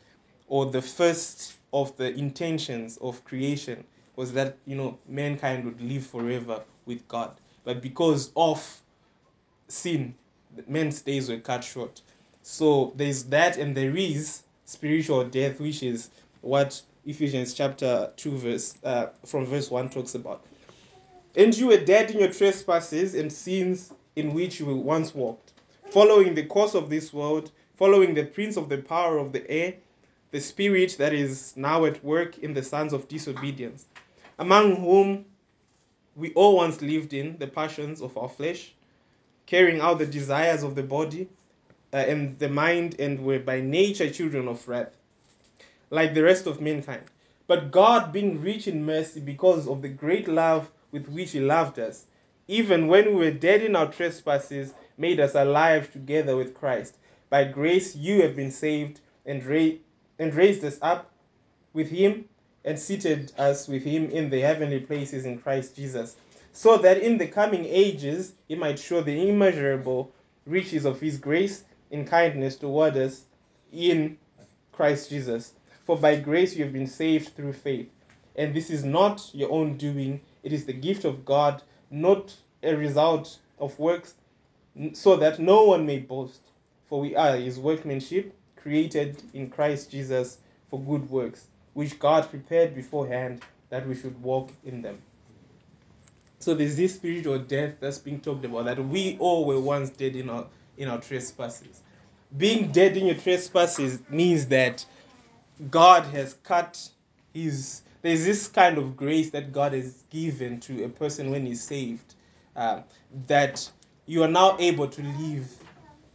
or 0.49 0.67
the 0.67 0.81
first 0.81 1.53
of 1.71 1.95
the 1.99 2.15
intentions 2.15 2.97
of 2.97 3.25
creation 3.25 3.85
was 4.17 4.33
that 4.35 4.57
you 4.67 4.77
know 4.77 4.99
mankind 5.09 5.65
would 5.65 5.81
live 5.81 6.07
forever 6.07 6.63
with 6.87 7.07
God. 7.09 7.33
But 7.65 7.81
because 7.81 8.31
of 8.37 8.83
sin 9.69 10.15
men's 10.67 11.01
days 11.01 11.29
were 11.31 11.39
cut 11.39 11.65
short. 11.65 12.01
So 12.43 12.93
there's 12.97 13.25
that 13.25 13.57
and 13.57 13.77
there 13.77 13.97
is 13.97 14.43
spiritual 14.65 15.25
death 15.25 15.61
which 15.61 15.83
is 15.83 16.11
what 16.41 16.81
Ephesians 17.07 17.55
chapter 17.55 18.11
2 18.17 18.37
verse 18.37 18.75
uh, 18.85 19.07
from 19.25 19.47
verse 19.47 19.71
1 19.71 19.91
talks 19.91 20.15
about. 20.15 20.45
And 21.35 21.57
you 21.57 21.69
were 21.69 21.79
dead 21.79 22.11
in 22.11 22.19
your 22.19 22.33
trespasses 22.33 23.15
and 23.15 23.33
sins 23.33 23.93
in 24.17 24.35
which 24.35 24.61
you 24.61 24.67
once 24.67 25.15
walked, 25.15 25.53
following 25.91 26.35
the 26.35 26.45
course 26.45 26.75
of 26.75 26.91
this 26.91 27.13
world, 27.13 27.51
following 27.77 28.15
the 28.15 28.25
prince 28.25 28.57
of 28.57 28.69
the 28.69 28.79
power 28.79 29.19
of 29.19 29.33
the 29.33 29.51
air, 29.51 29.75
the 30.31 30.41
spirit 30.41 30.97
that 30.99 31.15
is 31.15 31.55
now 31.57 31.87
at 31.87 32.05
work 32.05 32.39
in 32.39 32.53
the 32.53 32.63
sons 32.63 32.93
of 32.93 33.09
disobedience, 33.09 33.87
among 34.43 34.75
whom 34.75 35.25
we 36.17 36.33
all 36.35 36.57
once 36.57 36.83
lived 36.83 37.15
in 37.15 37.39
the 37.39 37.47
passions 37.47 38.03
of 38.03 38.19
our 38.19 38.29
flesh, 38.29 38.75
carrying 39.47 39.81
out 39.81 40.01
the 40.01 40.07
desires 40.07 40.65
of 40.65 40.75
the 40.75 40.83
body 40.83 41.29
uh, 41.93 41.99
and 41.99 42.37
the 42.41 42.49
mind, 42.49 42.99
and 42.99 43.25
were 43.25 43.39
by 43.39 43.61
nature 43.61 44.11
children 44.11 44.49
of 44.49 44.67
wrath 44.67 44.97
like 45.91 46.13
the 46.13 46.25
rest 46.25 46.49
of 46.49 46.61
mankind. 46.61 47.05
But 47.47 47.71
God, 47.71 48.13
being 48.13 48.41
rich 48.43 48.67
in 48.67 48.85
mercy 48.85 49.21
because 49.21 49.69
of 49.69 49.81
the 49.81 49.89
great 49.89 50.27
love 50.27 50.69
with 50.91 51.07
which 51.09 51.31
He 51.31 51.41
loved 51.41 51.79
us, 51.79 52.07
even 52.49 52.89
when 52.89 53.11
we 53.11 53.27
were 53.27 53.31
dead 53.31 53.63
in 53.63 53.77
our 53.77 53.93
trespasses, 53.93 54.75
made 54.99 55.21
us 55.21 55.37
alive 55.37 55.93
together 55.93 56.37
with 56.37 56.55
Christ. 56.55 56.97
By 57.31 57.45
grace 57.45 57.95
you 57.95 58.23
have 58.23 58.35
been 58.35 58.51
saved 58.51 58.99
and, 59.25 59.45
ra- 59.47 59.79
and 60.19 60.35
raised 60.35 60.65
us 60.65 60.79
up 60.83 61.13
with 61.73 61.91
Him 61.91 62.25
and 62.65 62.79
seated 62.79 63.33
us 63.39 63.69
with 63.69 63.83
Him 63.83 64.11
in 64.11 64.31
the 64.31 64.41
heavenly 64.41 64.81
places 64.81 65.25
in 65.25 65.39
Christ 65.39 65.77
Jesus, 65.77 66.17
so 66.53 66.77
that 66.79 66.99
in 66.99 67.19
the 67.19 67.27
coming 67.27 67.65
ages 67.65 68.33
He 68.49 68.55
might 68.55 68.79
show 68.79 69.01
the 69.01 69.29
immeasurable 69.29 70.13
riches 70.47 70.85
of 70.85 71.01
His 71.01 71.19
grace 71.19 71.65
in 71.91 72.05
kindness 72.05 72.57
toward 72.57 72.97
us 72.97 73.23
in 73.73 74.19
Christ 74.73 75.11
Jesus. 75.11 75.53
For 75.85 75.97
by 75.97 76.17
grace 76.17 76.55
you 76.57 76.65
have 76.65 76.73
been 76.73 76.87
saved 76.87 77.35
through 77.35 77.53
faith. 77.53 77.91
And 78.37 78.55
this 78.55 78.71
is 78.71 78.85
not 78.85 79.29
your 79.35 79.51
own 79.51 79.77
doing, 79.77 80.21
it 80.43 80.53
is 80.53 80.65
the 80.65 80.73
gift 80.73 81.05
of 81.05 81.25
God, 81.25 81.63
not 81.91 82.35
a 82.63 82.75
result 82.75 83.39
of 83.59 83.79
works, 83.79 84.15
so 84.95 85.17
that 85.17 85.39
no 85.39 85.65
one 85.65 85.85
may 85.85 85.99
boast. 85.99 86.41
For 86.89 87.01
we 87.01 87.15
are 87.15 87.37
his 87.37 87.59
workmanship, 87.59 88.35
created 88.57 89.23
in 89.35 89.51
Christ 89.51 89.91
Jesus 89.91 90.39
for 90.71 90.81
good 90.81 91.11
works, 91.11 91.47
which 91.75 91.99
God 91.99 92.29
prepared 92.29 92.75
beforehand 92.75 93.43
that 93.71 93.87
we 93.87 93.95
should 93.95 94.21
walk 94.23 94.51
in 94.65 94.83
them. 94.83 94.99
So 96.39 96.55
there's 96.55 96.77
this 96.77 96.97
spiritual 96.97 97.39
death 97.39 97.75
that's 97.81 97.99
being 97.99 98.21
talked 98.21 98.45
about 98.45 98.65
that 98.65 98.85
we 98.85 99.17
all 99.19 99.45
were 99.45 99.61
once 99.61 99.91
dead 99.91 100.17
in 100.17 100.29
our 100.29 100.47
in 100.77 100.89
our 100.89 101.01
trespasses. 101.01 101.81
Being 102.37 102.73
dead 102.73 102.97
in 102.97 103.07
your 103.07 103.15
trespasses 103.15 104.01
means 104.11 104.47
that 104.47 104.85
God 105.71 106.05
has 106.05 106.35
cut 106.43 106.89
his. 107.33 107.83
There's 108.03 108.25
this 108.25 108.49
kind 108.49 108.79
of 108.79 108.97
grace 108.97 109.31
that 109.31 109.53
God 109.53 109.73
has 109.73 110.03
given 110.11 110.59
to 110.61 110.85
a 110.85 110.89
person 110.89 111.31
when 111.31 111.47
he's 111.47 111.63
saved, 111.63 112.15
uh, 112.57 112.83
that 113.29 113.71
you 114.07 114.25
are 114.25 114.29
now 114.29 114.57
able 114.59 114.89
to 114.89 115.03
live 115.03 115.49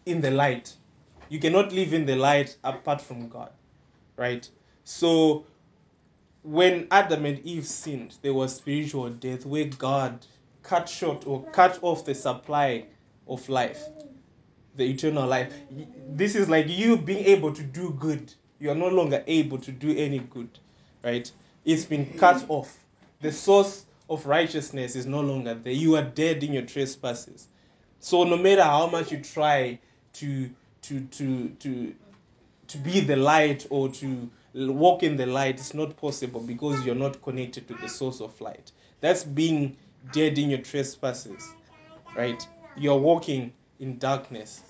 in 0.05 0.19
the 0.19 0.31
light. 0.31 0.75
You 1.29 1.39
cannot 1.39 1.71
live 1.71 1.93
in 1.93 2.05
the 2.05 2.15
light 2.17 2.57
apart 2.63 2.99
from 2.99 3.29
God, 3.29 3.51
right? 4.17 4.49
So 4.87 5.43
when 6.43 6.87
Adam 6.91 7.25
and 7.25 7.45
Eve 7.45 7.67
sinned, 7.67 8.15
there 8.21 8.33
was 8.33 8.55
spiritual 8.55 9.09
death 9.09 9.45
where 9.45 9.65
God 9.65 10.25
cut 10.63 10.87
short 10.87 11.27
or 11.27 11.43
cut 11.43 11.79
off 11.81 12.05
the 12.05 12.15
supply 12.15 12.85
of 13.27 13.49
life, 13.49 13.83
the 14.77 14.85
eternal 14.85 15.27
life. 15.27 15.53
This 16.07 16.35
is 16.35 16.47
like 16.47 16.69
you 16.69 16.95
being 16.95 17.25
able 17.25 17.51
to 17.51 17.63
do 17.63 17.97
good. 17.99 18.33
You 18.59 18.71
are 18.71 18.75
no 18.75 18.87
longer 18.87 19.25
able 19.27 19.57
to 19.57 19.73
do 19.73 19.93
any 19.93 20.19
good, 20.19 20.57
right? 21.03 21.29
It's 21.65 21.83
been 21.83 22.17
cut 22.17 22.45
off. 22.47 22.73
The 23.19 23.33
source 23.33 23.85
of 24.09 24.25
righteousness 24.25 24.95
is 24.95 25.05
no 25.05 25.19
longer 25.19 25.53
there. 25.53 25.73
You 25.73 25.97
are 25.97 26.03
dead 26.03 26.45
in 26.45 26.53
your 26.53 26.65
trespasses. 26.65 27.49
So 27.99 28.23
no 28.23 28.37
matter 28.37 28.63
how 28.63 28.87
much 28.87 29.11
you 29.11 29.19
try 29.19 29.79
to 30.13 30.49
to 30.83 31.01
to 31.01 31.49
to 31.59 31.93
to 32.67 32.77
be 32.77 33.01
the 33.01 33.17
light 33.17 33.67
or 33.69 33.89
to 33.89 34.29
walk 34.57 35.03
in 35.03 35.17
the 35.17 35.25
light 35.27 35.55
it's 35.59 35.73
not 35.73 35.97
possible 35.97 36.41
because 36.41 36.85
you're 36.85 36.95
not 36.95 37.21
connected 37.21 37.67
to 37.69 37.75
the 37.75 37.89
source 37.89 38.21
of 38.21 38.39
light. 38.41 38.71
That's 39.01 39.23
being 39.23 39.77
dead 40.11 40.37
in 40.37 40.49
your 40.51 40.61
trespasses 40.61 41.55
right? 42.15 42.45
You're 42.75 42.97
walking 42.97 43.53
in 43.79 43.97
darkness. 43.99 44.63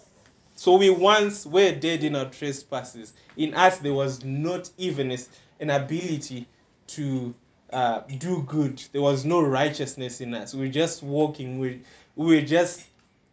So 0.55 0.77
we 0.77 0.89
once 0.89 1.45
were 1.45 1.73
dead 1.73 2.03
in 2.03 2.15
our 2.15 2.25
trespasses. 2.29 3.13
In 3.37 3.53
us 3.53 3.77
there 3.79 3.93
was 3.93 4.23
not 4.23 4.69
even 4.77 5.17
an 5.59 5.69
ability 5.69 6.47
to 6.89 7.35
uh, 7.71 8.01
do 8.19 8.43
good. 8.43 8.83
There 8.91 9.01
was 9.01 9.25
no 9.25 9.41
righteousness 9.41 10.21
in 10.21 10.33
us. 10.33 10.53
We 10.53 10.67
were 10.67 10.73
just 10.73 11.03
walking. 11.03 11.59
We, 11.59 11.83
we 12.15 12.37
were 12.37 12.41
just 12.41 12.83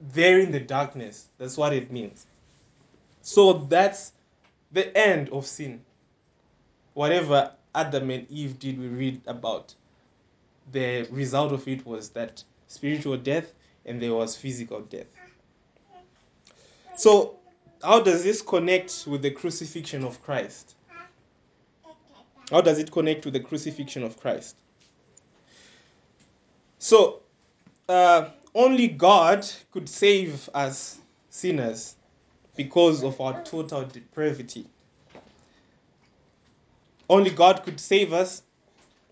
there 0.00 0.38
in 0.40 0.52
the 0.52 0.60
darkness. 0.60 1.28
That's 1.38 1.56
what 1.56 1.72
it 1.72 1.90
means. 1.92 2.26
So 3.22 3.54
that's 3.54 4.12
the 4.72 4.96
end 4.96 5.30
of 5.30 5.46
sin. 5.46 5.82
Whatever 6.94 7.52
Adam 7.74 8.10
and 8.10 8.30
Eve 8.30 8.58
did, 8.58 8.78
we 8.78 8.86
read 8.86 9.22
about. 9.26 9.74
The 10.72 11.06
result 11.10 11.52
of 11.52 11.68
it 11.68 11.84
was 11.84 12.10
that 12.10 12.42
spiritual 12.68 13.16
death 13.18 13.52
and 13.84 14.00
there 14.00 14.14
was 14.14 14.36
physical 14.36 14.80
death. 14.80 15.06
So, 16.96 17.36
how 17.82 18.00
does 18.00 18.24
this 18.24 18.40
connect 18.40 19.06
with 19.06 19.22
the 19.22 19.30
crucifixion 19.30 20.04
of 20.04 20.22
Christ? 20.22 20.74
How 22.50 22.60
does 22.60 22.78
it 22.78 22.90
connect 22.90 23.24
with 23.24 23.34
the 23.34 23.40
crucifixion 23.40 24.04
of 24.04 24.18
Christ? 24.20 24.56
So, 26.78 27.20
uh, 27.88 28.28
only 28.54 28.88
God 28.88 29.46
could 29.72 29.88
save 29.88 30.48
us 30.54 30.98
sinners 31.30 31.96
because 32.56 33.02
of 33.02 33.20
our 33.20 33.42
total 33.42 33.84
depravity. 33.84 34.66
Only 37.08 37.30
God 37.30 37.62
could 37.64 37.80
save 37.80 38.12
us 38.12 38.42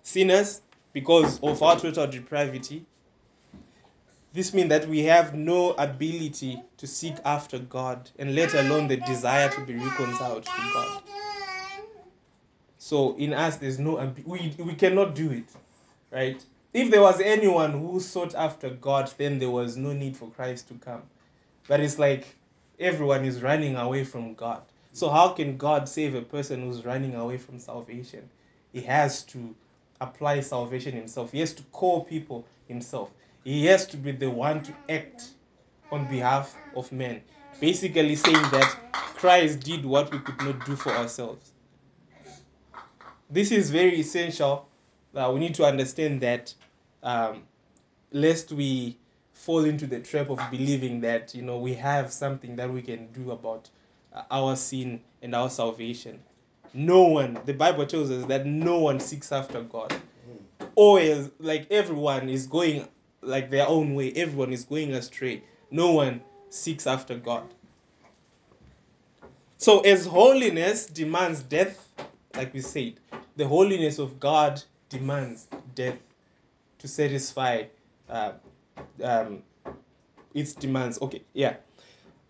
sinners 0.02 0.62
because 0.92 1.40
of 1.40 1.62
our 1.62 1.78
total 1.78 2.06
depravity. 2.06 2.84
This 4.32 4.54
means 4.54 4.70
that 4.70 4.88
we 4.88 5.00
have 5.04 5.34
no 5.34 5.72
ability 5.72 6.62
to 6.78 6.86
seek 6.86 7.16
after 7.24 7.58
God 7.58 8.10
and 8.18 8.34
let 8.34 8.54
alone 8.54 8.88
the 8.88 8.96
desire 8.96 9.50
to 9.50 9.60
be 9.60 9.74
reconciled 9.74 10.44
to 10.44 10.62
God. 10.62 10.92
So 12.78 13.16
in 13.16 13.32
us, 13.32 13.56
there's 13.56 13.78
no 13.78 14.12
we 14.26 14.54
we 14.58 14.74
cannot 14.74 15.14
do 15.14 15.30
it, 15.30 15.44
right? 16.10 16.44
If 16.72 16.90
there 16.90 17.02
was 17.02 17.20
anyone 17.20 17.72
who 17.72 18.00
sought 18.00 18.34
after 18.34 18.70
God, 18.70 19.12
then 19.18 19.38
there 19.38 19.50
was 19.50 19.76
no 19.76 19.92
need 19.92 20.16
for 20.16 20.30
Christ 20.30 20.68
to 20.68 20.74
come. 20.74 21.02
But 21.68 21.80
it's 21.80 21.98
like 21.98 22.26
everyone 22.80 23.24
is 23.24 23.42
running 23.42 23.76
away 23.76 24.04
from 24.04 24.34
God. 24.34 24.71
So 24.92 25.08
how 25.08 25.30
can 25.30 25.56
God 25.56 25.88
save 25.88 26.14
a 26.14 26.22
person 26.22 26.62
who's 26.62 26.84
running 26.84 27.14
away 27.14 27.38
from 27.38 27.58
salvation? 27.58 28.28
He 28.72 28.82
has 28.82 29.22
to 29.24 29.54
apply 30.00 30.40
salvation 30.40 30.92
himself. 30.94 31.32
He 31.32 31.40
has 31.40 31.54
to 31.54 31.62
call 31.64 32.04
people 32.04 32.46
himself. 32.68 33.10
He 33.44 33.66
has 33.66 33.86
to 33.86 33.96
be 33.96 34.12
the 34.12 34.30
one 34.30 34.62
to 34.62 34.72
act 34.88 35.30
on 35.90 36.06
behalf 36.06 36.54
of 36.74 36.92
men. 36.92 37.22
Basically 37.60 38.16
saying 38.16 38.34
that 38.34 38.76
Christ 38.92 39.60
did 39.60 39.84
what 39.84 40.12
we 40.12 40.18
could 40.18 40.38
not 40.38 40.64
do 40.66 40.76
for 40.76 40.90
ourselves. 40.90 41.50
This 43.30 43.50
is 43.50 43.70
very 43.70 44.00
essential. 44.00 44.68
Uh, 45.14 45.30
we 45.32 45.40
need 45.40 45.54
to 45.54 45.64
understand 45.64 46.20
that 46.20 46.52
um, 47.02 47.44
lest 48.12 48.52
we 48.52 48.96
fall 49.32 49.64
into 49.64 49.86
the 49.86 50.00
trap 50.00 50.30
of 50.30 50.38
believing 50.50 51.00
that 51.00 51.34
you 51.34 51.42
know 51.42 51.58
we 51.58 51.74
have 51.74 52.12
something 52.12 52.56
that 52.56 52.70
we 52.70 52.82
can 52.82 53.10
do 53.12 53.32
about 53.32 53.68
our 54.30 54.56
sin 54.56 55.00
and 55.22 55.34
our 55.34 55.50
salvation. 55.50 56.20
No 56.74 57.02
one 57.04 57.38
the 57.44 57.54
bible 57.54 57.86
tells 57.86 58.10
us 58.10 58.24
that 58.26 58.46
no 58.46 58.78
one 58.78 59.00
seeks 59.00 59.32
after 59.32 59.62
god. 59.62 59.94
Always 60.74 61.30
like 61.38 61.70
everyone 61.70 62.28
is 62.28 62.46
going 62.46 62.88
like 63.20 63.50
their 63.50 63.68
own 63.68 63.94
way. 63.94 64.12
Everyone 64.12 64.52
is 64.52 64.64
going 64.64 64.92
astray. 64.94 65.42
No 65.70 65.92
one 65.92 66.22
seeks 66.50 66.86
after 66.86 67.16
god. 67.16 67.44
So 69.58 69.80
as 69.80 70.06
holiness 70.06 70.86
demands 70.86 71.42
death 71.42 71.88
like 72.34 72.54
we 72.54 72.60
said 72.60 72.94
the 73.36 73.46
holiness 73.46 73.98
of 73.98 74.18
god 74.18 74.62
demands 74.88 75.46
death 75.74 75.98
to 76.78 76.88
satisfy 76.88 77.64
uh, 78.08 78.32
um, 79.02 79.42
its 80.34 80.54
demands. 80.54 81.00
Okay, 81.00 81.22
yeah. 81.32 81.56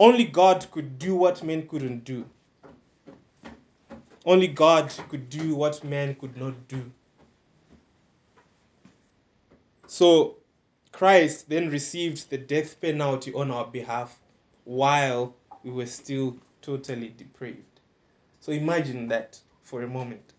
Only 0.03 0.25
God 0.25 0.69
could 0.73 0.99
do 0.99 1.15
what 1.15 1.45
men 1.45 1.69
couldn't 1.69 2.03
do. 2.03 2.29
Only 4.27 4.49
God 4.49 4.93
could 5.09 5.31
do 5.31 5.55
what 5.55 5.85
man 5.85 6.17
could 6.17 6.37
not 6.37 6.67
do. 6.67 6.91
So 9.87 10.39
Christ 10.91 11.49
then 11.49 11.71
received 11.71 12.31
the 12.31 12.39
death 12.39 12.81
penalty 12.81 13.33
on 13.33 13.53
our 13.53 13.65
behalf 13.65 14.19
while 14.65 15.37
we 15.63 15.71
were 15.71 15.87
still 15.87 16.37
totally 16.63 17.15
depraved. 17.17 17.79
So 18.41 18.51
imagine 18.51 19.07
that 19.07 19.39
for 19.63 19.83
a 19.83 19.89
moment. 19.89 20.33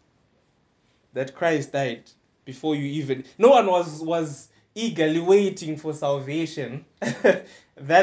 That 1.14 1.36
Christ 1.36 1.72
died 1.72 2.12
before 2.44 2.76
you 2.76 2.84
even 2.84 3.24
no 3.38 3.52
one 3.52 3.68
was 3.68 4.02
was 4.02 4.50
eagerly 4.76 5.20
waiting 5.20 5.78
for 5.78 5.94
salvation. 5.94 6.86
that 7.00 7.46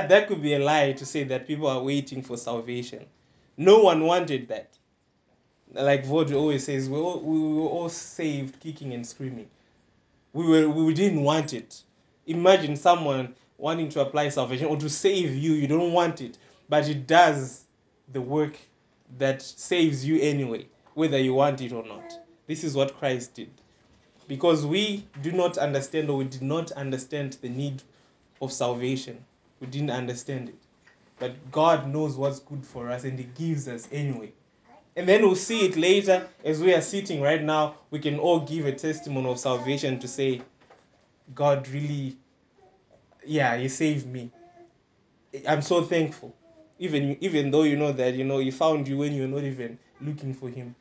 that 0.09 0.29
could 0.29 0.43
be 0.43 0.55
a 0.55 0.59
lie 0.59 0.93
to 0.93 1.07
say 1.07 1.25
that 1.25 1.47
people 1.47 1.67
are 1.67 1.83
waiting 1.83 2.23
for 2.23 2.37
salvation. 2.37 3.07
No 3.57 3.79
one 3.83 4.05
wanted 4.05 4.49
that. 4.49 4.71
Like 5.73 6.05
Vod 6.05 6.35
always 6.35 6.65
says, 6.65 6.89
we, 6.89 6.97
we 6.99 7.01
were 7.01 7.69
all 7.69 7.89
saved 7.89 8.59
kicking 8.61 8.93
and 8.93 9.07
screaming. 9.07 9.49
We 10.33 10.47
were 10.47 10.69
we 10.69 10.95
didn't 10.95 11.23
want 11.23 11.53
it. 11.53 11.83
Imagine 12.27 12.77
someone 12.77 13.35
wanting 13.59 13.89
to 13.91 14.01
apply 14.01 14.29
salvation 14.31 14.67
or 14.67 14.77
to 14.77 14.89
save 14.89 15.35
you, 15.35 15.53
you 15.53 15.67
don't 15.67 15.93
want 15.93 16.21
it, 16.21 16.39
but 16.69 16.89
it 16.89 17.07
does 17.07 17.65
the 18.13 18.21
work 18.21 18.57
that 19.19 19.43
saves 19.43 20.05
you 20.05 20.21
anyway, 20.21 20.67
whether 20.95 21.19
you 21.19 21.35
want 21.35 21.61
it 21.61 21.73
or 21.73 21.85
not. 21.85 22.19
This 22.47 22.65
is 22.65 22.75
what 22.75 22.97
Christ 22.99 23.35
did. 23.35 23.51
Because 24.31 24.65
we 24.65 25.05
do 25.23 25.33
not 25.33 25.59
understand 25.59 26.09
or 26.09 26.19
we 26.19 26.25
did 26.25 26.43
not 26.43 26.71
understand 26.71 27.37
the 27.43 27.49
need 27.49 27.83
of 28.41 28.53
salvation. 28.53 29.25
We 29.59 29.67
didn't 29.67 29.91
understand 29.91 30.51
it. 30.51 30.55
But 31.19 31.51
God 31.51 31.89
knows 31.89 32.15
what's 32.15 32.39
good 32.39 32.65
for 32.65 32.93
us 32.93 33.03
and 33.03 33.19
He 33.19 33.25
gives 33.25 33.67
us 33.67 33.89
anyway. 33.91 34.31
And 34.95 35.09
then 35.09 35.23
we'll 35.23 35.35
see 35.35 35.67
it 35.67 35.77
later 35.77 36.29
as 36.45 36.61
we 36.61 36.73
are 36.73 36.81
sitting 36.81 37.21
right 37.21 37.43
now. 37.43 37.75
We 37.91 37.99
can 37.99 38.21
all 38.21 38.39
give 38.39 38.67
a 38.67 38.73
testimony 38.73 39.29
of 39.29 39.41
salvation 39.41 39.99
to 39.99 40.07
say, 40.07 40.43
God 41.35 41.67
really, 41.67 42.17
yeah, 43.27 43.57
He 43.57 43.69
saved 43.69 44.07
me. 44.07 44.31
I'm 45.49 45.63
so 45.63 45.83
thankful. 45.83 46.37
Even 46.79 47.17
even 47.21 47.51
though 47.51 47.65
you 47.65 47.77
know 47.77 47.91
that 47.91 48.15
you 48.15 48.23
know 48.23 48.39
He 48.39 48.53
found 48.53 48.87
you 48.87 48.97
when 48.97 49.13
you're 49.13 49.27
not 49.27 49.43
even 49.43 49.77
looking 50.01 50.35
for 50.35 50.49
Him. 50.49 50.77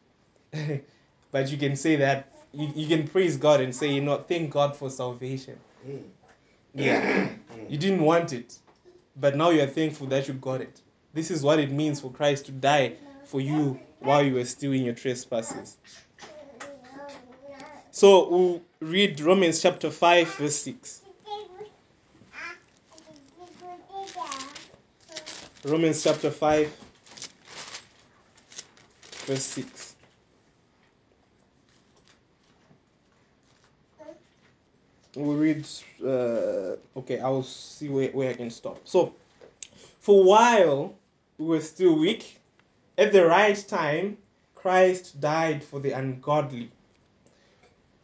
but 1.31 1.51
you 1.51 1.57
can 1.57 1.75
say 1.75 1.95
that 1.95 2.31
you, 2.53 2.71
you 2.75 2.87
can 2.87 3.07
praise 3.07 3.37
God 3.37 3.61
and 3.61 3.75
say, 3.75 3.93
you 3.93 4.01
know, 4.01 4.17
thank 4.17 4.51
God 4.51 4.75
for 4.75 4.89
salvation. 4.89 5.59
Yeah. 6.73 7.29
You 7.67 7.77
didn't 7.77 8.01
want 8.01 8.33
it, 8.33 8.57
but 9.15 9.35
now 9.35 9.49
you're 9.49 9.67
thankful 9.67 10.07
that 10.07 10.27
you 10.27 10.33
got 10.33 10.61
it. 10.61 10.81
This 11.13 11.31
is 11.31 11.43
what 11.43 11.59
it 11.59 11.71
means 11.71 12.01
for 12.01 12.11
Christ 12.11 12.45
to 12.47 12.51
die 12.51 12.93
for 13.25 13.41
you 13.41 13.79
while 13.99 14.23
you 14.23 14.35
were 14.35 14.45
still 14.45 14.71
in 14.71 14.83
your 14.83 14.93
trespasses. 14.93 15.77
So 17.91 18.29
we'll 18.29 18.61
read 18.79 19.19
Romans 19.19 19.61
chapter 19.61 19.89
5, 19.89 20.35
verse 20.35 20.55
6. 20.57 21.01
Romans 25.65 26.03
chapter 26.03 26.31
5, 26.31 26.73
verse 29.25 29.43
6. 29.43 29.78
We'll 35.15 35.37
read. 35.37 35.65
Uh, 36.03 36.75
okay, 36.97 37.19
I'll 37.19 37.43
see 37.43 37.89
where, 37.89 38.09
where 38.09 38.29
I 38.29 38.33
can 38.33 38.49
stop. 38.49 38.79
So, 38.85 39.13
for 39.99 40.23
while 40.23 40.95
we 41.37 41.45
were 41.45 41.61
still 41.61 41.97
weak, 41.97 42.39
at 42.97 43.11
the 43.11 43.25
right 43.25 43.57
time, 43.67 44.17
Christ 44.55 45.21
died 45.21 45.63
for 45.63 45.79
the 45.79 45.91
ungodly. 45.91 46.71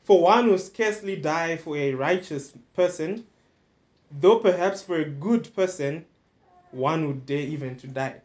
For 0.05 0.21
one 0.21 0.49
will 0.49 0.59
scarcely 0.59 1.15
die 1.15 1.57
for 1.57 1.75
a 1.75 1.93
righteous 1.93 2.53
person, 2.73 3.25
though 4.21 4.39
perhaps 4.39 4.81
for 4.81 4.97
a 4.97 5.09
good 5.09 5.53
person, 5.55 6.05
one 6.71 7.07
would 7.07 7.25
dare 7.25 7.39
even 7.39 7.75
to 7.77 7.87
die. 7.87 8.21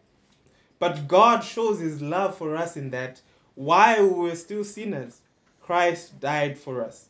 But 0.78 1.08
God 1.08 1.40
shows 1.40 1.80
his 1.80 2.00
love 2.00 2.36
for 2.36 2.56
us 2.56 2.76
in 2.76 2.90
that 2.90 3.20
while 3.54 4.06
we 4.06 4.28
were 4.28 4.36
still 4.36 4.64
sinners, 4.64 5.20
Christ 5.60 6.20
died 6.20 6.58
for 6.58 6.84
us. 6.84 7.09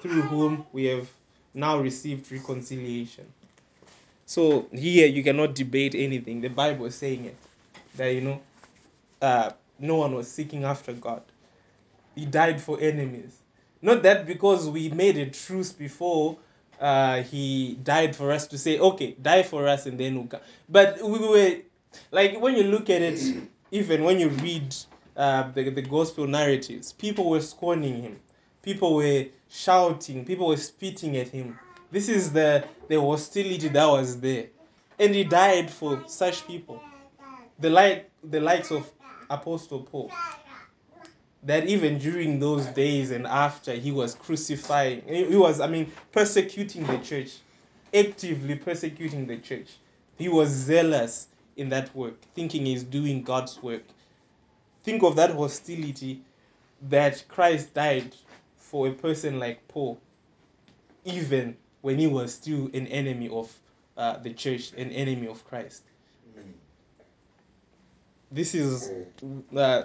through 0.00 0.22
whom 0.22 0.66
we 0.72 0.86
have 0.86 1.08
now 1.54 1.78
received 1.78 2.30
reconciliation. 2.30 3.26
So 4.26 4.66
here 4.72 5.06
you 5.06 5.22
cannot 5.22 5.54
debate 5.54 5.94
anything. 5.94 6.40
The 6.40 6.48
Bible 6.48 6.86
is 6.86 6.94
saying 6.94 7.24
it. 7.26 7.36
That 7.96 8.08
you 8.08 8.20
know, 8.20 8.40
uh, 9.20 9.50
no 9.78 9.96
one 9.96 10.14
was 10.14 10.30
seeking 10.30 10.64
after 10.64 10.92
God. 10.92 11.22
He 12.14 12.26
died 12.26 12.60
for 12.60 12.78
enemies. 12.80 13.36
Not 13.82 14.02
that 14.02 14.26
because 14.26 14.68
we 14.68 14.88
made 14.90 15.16
a 15.16 15.30
truce 15.30 15.72
before 15.72 16.38
uh, 16.80 17.22
he 17.22 17.78
died 17.82 18.16
for 18.16 18.32
us 18.32 18.46
to 18.48 18.58
say, 18.58 18.78
okay, 18.78 19.16
die 19.20 19.42
for 19.42 19.68
us 19.68 19.86
and 19.86 19.98
then 19.98 20.14
we'll 20.14 20.26
come. 20.26 20.40
But 20.68 21.02
we 21.02 21.18
were, 21.18 21.56
like, 22.10 22.40
when 22.40 22.56
you 22.56 22.64
look 22.64 22.88
at 22.90 23.02
it, 23.02 23.20
even 23.70 24.04
when 24.04 24.18
you 24.18 24.28
read 24.28 24.74
uh, 25.16 25.50
the, 25.52 25.70
the 25.70 25.82
gospel 25.82 26.26
narratives, 26.26 26.92
people 26.92 27.28
were 27.28 27.40
scorning 27.40 28.02
him. 28.02 28.20
People 28.62 28.94
were 28.94 29.26
shouting. 29.48 30.24
People 30.24 30.48
were 30.48 30.56
spitting 30.56 31.16
at 31.16 31.28
him. 31.28 31.58
This 31.90 32.08
is 32.08 32.32
the, 32.32 32.64
the 32.88 33.00
hostility 33.00 33.68
that 33.68 33.86
was 33.86 34.20
there. 34.20 34.46
And 34.98 35.14
he 35.14 35.24
died 35.24 35.70
for 35.70 36.04
such 36.06 36.46
people. 36.46 36.82
The, 37.58 37.70
like, 37.70 38.10
the 38.22 38.40
likes 38.40 38.70
of 38.70 38.90
Apostle 39.30 39.80
Paul 39.80 40.10
that 41.42 41.66
even 41.66 41.98
during 41.98 42.38
those 42.38 42.66
days 42.66 43.10
and 43.10 43.26
after 43.26 43.72
he 43.72 43.90
was 43.90 44.14
crucifying 44.14 45.02
he 45.06 45.36
was 45.36 45.60
i 45.60 45.66
mean 45.66 45.90
persecuting 46.12 46.86
the 46.86 46.98
church 46.98 47.30
actively 47.94 48.54
persecuting 48.54 49.26
the 49.26 49.38
church 49.38 49.68
he 50.18 50.28
was 50.28 50.50
zealous 50.50 51.28
in 51.56 51.70
that 51.70 51.94
work 51.94 52.14
thinking 52.34 52.66
he's 52.66 52.82
doing 52.82 53.22
god's 53.22 53.62
work 53.62 53.82
think 54.82 55.02
of 55.02 55.16
that 55.16 55.30
hostility 55.30 56.20
that 56.82 57.24
christ 57.28 57.72
died 57.72 58.14
for 58.70 58.88
a 58.88 58.92
person 58.92 59.38
like 59.38 59.66
paul 59.68 60.00
even 61.04 61.56
when 61.80 61.98
he 61.98 62.06
was 62.06 62.34
still 62.34 62.66
an 62.72 62.86
enemy 62.86 63.28
of 63.28 63.52
uh, 63.96 64.16
the 64.18 64.32
church 64.32 64.72
an 64.72 64.90
enemy 64.90 65.26
of 65.26 65.44
christ 65.44 65.82
this 68.30 68.54
is 68.54 68.92
uh, 69.56 69.82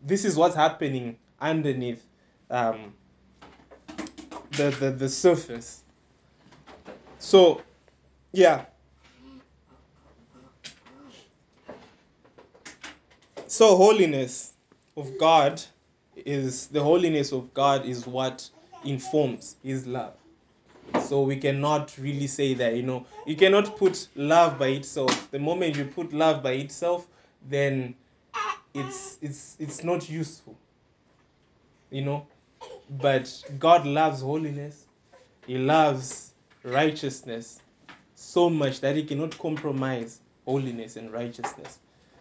this 0.00 0.24
is 0.24 0.36
what's 0.36 0.54
happening 0.54 1.16
underneath 1.40 2.04
um, 2.50 2.94
the, 4.52 4.70
the, 4.70 4.90
the 4.90 5.08
surface. 5.08 5.82
So, 7.18 7.62
yeah. 8.32 8.66
So, 13.46 13.76
holiness 13.76 14.52
of 14.96 15.18
God 15.18 15.62
is 16.26 16.66
the 16.66 16.82
holiness 16.82 17.32
of 17.32 17.54
God 17.54 17.86
is 17.86 18.06
what 18.06 18.48
informs 18.84 19.56
His 19.62 19.86
love. 19.86 20.14
So, 21.00 21.22
we 21.22 21.36
cannot 21.36 21.96
really 21.98 22.26
say 22.26 22.54
that, 22.54 22.74
you 22.74 22.82
know, 22.82 23.06
you 23.26 23.36
cannot 23.36 23.76
put 23.76 24.08
love 24.14 24.58
by 24.58 24.68
itself. 24.68 25.30
The 25.30 25.38
moment 25.38 25.76
you 25.76 25.84
put 25.84 26.12
love 26.12 26.42
by 26.42 26.52
itself, 26.52 27.06
then 27.48 27.94
it's 28.74 29.18
it's 29.22 29.56
it's 29.58 29.82
not 29.84 30.08
useful. 30.08 30.56
You 31.90 32.02
know, 32.02 32.26
but 32.90 33.44
God 33.58 33.86
loves 33.86 34.20
holiness. 34.20 34.84
He 35.46 35.58
loves 35.58 36.32
righteousness 36.62 37.60
so 38.14 38.50
much 38.50 38.80
that 38.80 38.96
he 38.96 39.04
cannot 39.04 39.38
compromise 39.38 40.20
holiness 40.44 40.96
and 40.96 41.12
righteousness. 41.12 41.78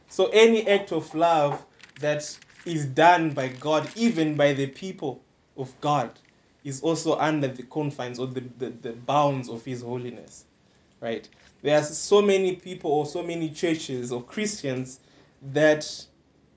So 0.09 0.27
any 0.27 0.67
act 0.67 0.91
of 0.91 1.13
love 1.15 1.63
that 1.99 2.37
is 2.65 2.85
done 2.85 3.31
by 3.31 3.49
God, 3.49 3.87
even 3.95 4.35
by 4.35 4.53
the 4.53 4.67
people 4.67 5.21
of 5.57 5.73
God, 5.81 6.11
is 6.63 6.81
also 6.81 7.17
under 7.17 7.47
the 7.47 7.63
confines 7.63 8.19
or 8.19 8.27
the, 8.27 8.43
the, 8.57 8.69
the 8.69 8.91
bounds 8.93 9.49
of 9.49 9.63
his 9.63 9.81
holiness. 9.81 10.45
Right? 10.99 11.27
There 11.61 11.77
are 11.77 11.83
so 11.83 12.21
many 12.21 12.55
people 12.55 12.91
or 12.91 13.05
so 13.05 13.21
many 13.21 13.49
churches 13.49 14.11
or 14.11 14.23
Christians 14.23 14.99
that 15.53 15.85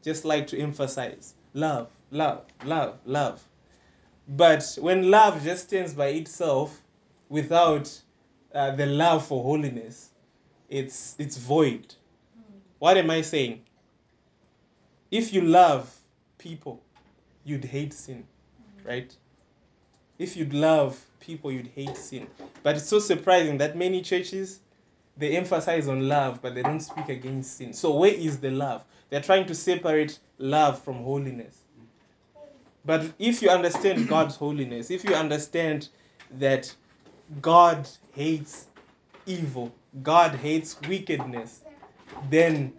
just 0.02 0.24
like 0.24 0.46
to 0.48 0.58
emphasize 0.58 1.34
love, 1.52 1.90
love, 2.10 2.44
love, 2.64 2.98
love. 3.04 3.42
But 4.28 4.76
when 4.80 5.10
love 5.10 5.42
just 5.42 5.68
stands 5.68 5.94
by 5.94 6.08
itself 6.08 6.78
without 7.28 8.00
uh, 8.54 8.70
the 8.76 8.86
love 8.86 9.26
for 9.26 9.42
holiness, 9.42 10.10
it's 10.68 11.14
it's 11.18 11.36
void. 11.36 11.94
What 12.78 12.96
am 12.96 13.10
I 13.10 13.22
saying? 13.22 13.62
If 15.10 15.32
you 15.32 15.40
love 15.40 15.97
people, 16.38 16.83
you'd 17.44 17.64
hate 17.64 17.92
sin, 17.92 18.24
right? 18.85 19.14
If 20.18 20.37
you'd 20.37 20.55
love 20.55 20.98
people, 21.20 21.53
you'd 21.53 21.68
hate 21.68 21.96
sin. 21.96 22.27
But 22.62 22.77
it's 22.77 22.88
so 22.88 22.98
surprising 22.98 23.59
that 23.59 23.77
many 23.77 24.03
churches 24.03 24.61
they 25.16 25.37
emphasize 25.37 25.88
on 25.88 26.09
love, 26.09 26.40
but 26.40 26.55
they 26.55 26.62
don't 26.62 26.81
speak 26.81 27.09
against 27.09 27.57
sin. 27.57 27.72
So 27.72 27.96
where 27.96 28.12
is 28.12 28.38
the 28.38 28.51
love? 28.51 28.85
They're 29.11 29.20
trying 29.20 29.46
to 29.46 29.55
separate 29.55 30.18
love 30.38 30.81
from 30.83 31.03
holiness. 31.03 31.57
But 32.85 33.12
if 33.18 33.42
you 33.42 33.51
understand 33.51 34.09
God's 34.09 34.37
holiness, 34.37 34.90
if 34.90 35.05
you 35.05 35.14
understand 35.14 35.88
that 36.38 36.72
God 37.42 37.88
hates 38.14 38.66
evil, 39.27 39.72
God 40.03 40.35
hates 40.37 40.81
wickedness, 40.88 41.61
then 42.31 42.72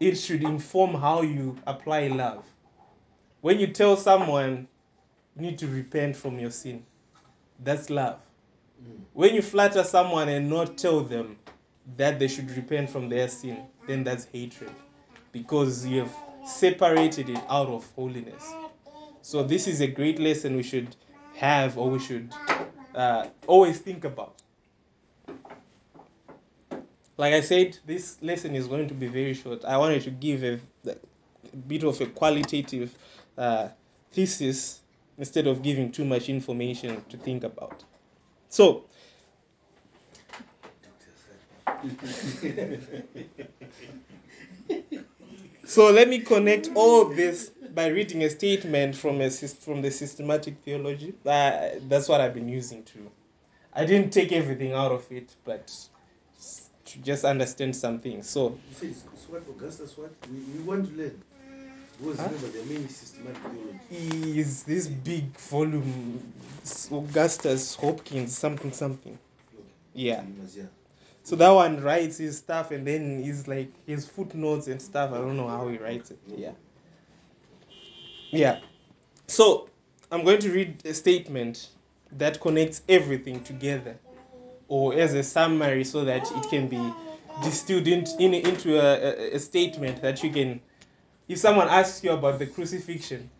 it 0.00 0.14
should 0.14 0.42
inform 0.42 0.94
how 0.94 1.22
you 1.22 1.58
apply 1.66 2.06
love. 2.08 2.44
When 3.44 3.60
you 3.60 3.66
tell 3.66 3.98
someone 3.98 4.68
you 5.36 5.42
need 5.42 5.58
to 5.58 5.66
repent 5.66 6.16
from 6.16 6.38
your 6.38 6.50
sin, 6.50 6.82
that's 7.62 7.90
love. 7.90 8.18
When 9.12 9.34
you 9.34 9.42
flatter 9.42 9.84
someone 9.84 10.30
and 10.30 10.48
not 10.48 10.78
tell 10.78 11.02
them 11.02 11.36
that 11.98 12.18
they 12.18 12.26
should 12.26 12.50
repent 12.52 12.88
from 12.88 13.10
their 13.10 13.28
sin, 13.28 13.58
then 13.86 14.02
that's 14.02 14.24
hatred 14.32 14.70
because 15.30 15.84
you 15.84 15.98
have 15.98 16.16
separated 16.46 17.28
it 17.28 17.38
out 17.50 17.68
of 17.68 17.86
holiness. 17.94 18.50
So, 19.20 19.42
this 19.42 19.68
is 19.68 19.82
a 19.82 19.88
great 19.88 20.18
lesson 20.18 20.56
we 20.56 20.62
should 20.62 20.96
have 21.34 21.76
or 21.76 21.90
we 21.90 21.98
should 21.98 22.32
uh, 22.94 23.26
always 23.46 23.78
think 23.78 24.06
about. 24.06 24.40
Like 27.18 27.34
I 27.34 27.42
said, 27.42 27.76
this 27.84 28.16
lesson 28.22 28.54
is 28.54 28.68
going 28.68 28.88
to 28.88 28.94
be 28.94 29.06
very 29.06 29.34
short. 29.34 29.66
I 29.66 29.76
wanted 29.76 30.00
to 30.04 30.10
give 30.10 30.42
a, 30.44 30.58
a 30.86 30.96
bit 31.68 31.84
of 31.84 32.00
a 32.00 32.06
qualitative 32.06 32.96
uh, 33.36 33.68
thesis 34.12 34.80
instead 35.18 35.46
of 35.46 35.62
giving 35.62 35.92
too 35.92 36.04
much 36.04 36.28
information 36.28 37.04
to 37.08 37.16
think 37.16 37.44
about. 37.44 37.84
So, 38.48 38.84
so 45.64 45.90
let 45.90 46.08
me 46.08 46.20
connect 46.20 46.70
all 46.74 47.06
this 47.06 47.50
by 47.74 47.88
reading 47.88 48.22
a 48.22 48.30
statement 48.30 48.94
from 48.94 49.20
a 49.20 49.30
from 49.30 49.82
the 49.82 49.90
systematic 49.90 50.58
theology. 50.64 51.14
Uh, 51.26 51.70
that's 51.88 52.08
what 52.08 52.20
I've 52.20 52.34
been 52.34 52.48
using 52.48 52.84
to. 52.84 53.10
I 53.72 53.84
didn't 53.84 54.12
take 54.12 54.30
everything 54.30 54.72
out 54.72 54.92
of 54.92 55.10
it, 55.10 55.34
but 55.44 55.72
to 56.84 56.98
just 57.00 57.24
understand 57.24 57.74
something. 57.74 58.22
So, 58.22 58.58
You 58.80 58.88
it's, 58.88 59.04
it's 59.12 59.28
what 59.28 59.42
Augustus 59.48 59.96
what? 59.96 60.12
We, 60.30 60.38
we 60.38 60.62
want 60.62 60.88
to 60.88 60.96
learn. 60.96 61.20
Because 61.98 62.18
remember, 62.18 62.48
there 62.48 62.62
are 62.62 62.66
many 62.66 62.88
systematic 62.88 63.42
theologies. 63.90 64.36
is 64.36 64.62
this 64.64 64.86
big 64.88 65.36
volume 65.38 66.22
Augustus 66.90 67.74
Hopkins 67.76 68.36
something 68.36 68.72
something. 68.72 69.18
Yeah. 69.94 70.22
So 71.22 71.36
that 71.36 71.50
one 71.50 71.80
writes 71.80 72.18
his 72.18 72.38
stuff 72.38 72.70
and 72.70 72.86
then 72.86 73.22
he's 73.22 73.48
like 73.48 73.70
his 73.86 74.06
footnotes 74.06 74.66
and 74.66 74.80
stuff. 74.82 75.12
I 75.12 75.18
don't 75.18 75.36
know 75.36 75.48
how 75.48 75.68
he 75.68 75.78
writes 75.78 76.10
it. 76.10 76.18
Yeah. 76.26 76.52
Yeah. 78.30 78.60
So 79.28 79.68
I'm 80.10 80.24
going 80.24 80.40
to 80.40 80.50
read 80.50 80.82
a 80.84 80.92
statement 80.92 81.68
that 82.12 82.40
connects 82.40 82.82
everything 82.88 83.42
together 83.42 83.96
or 84.68 84.94
as 84.94 85.14
a 85.14 85.22
summary 85.22 85.84
so 85.84 86.04
that 86.04 86.30
it 86.30 86.48
can 86.50 86.68
be 86.68 86.92
distilled 87.42 87.86
in, 87.86 88.04
in, 88.18 88.34
into 88.34 88.78
a, 88.78 89.32
a, 89.32 89.36
a 89.36 89.38
statement 89.38 90.02
that 90.02 90.22
you 90.22 90.30
can 90.30 90.60
if 91.28 91.38
someone 91.38 91.68
asks 91.68 92.04
you 92.04 92.12
about 92.12 92.38
the 92.38 92.46
crucifixion 92.46 93.30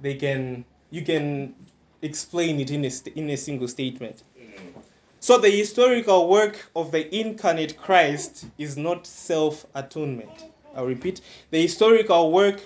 they 0.00 0.14
can 0.14 0.64
you 0.90 1.02
can 1.02 1.54
explain 2.02 2.60
it 2.60 2.70
in 2.70 2.84
a, 2.84 2.90
st- 2.90 3.16
in 3.16 3.30
a 3.30 3.36
single 3.36 3.66
statement. 3.66 4.22
Mm. 4.38 4.82
So 5.20 5.38
the 5.38 5.50
historical 5.50 6.28
work 6.28 6.70
of 6.76 6.92
the 6.92 7.02
incarnate 7.18 7.78
christ 7.78 8.46
is 8.58 8.76
not 8.76 9.06
self-atonement. 9.06 10.44
I'll 10.76 10.86
repeat. 10.86 11.22
The 11.50 11.62
historical 11.62 12.30
work 12.30 12.60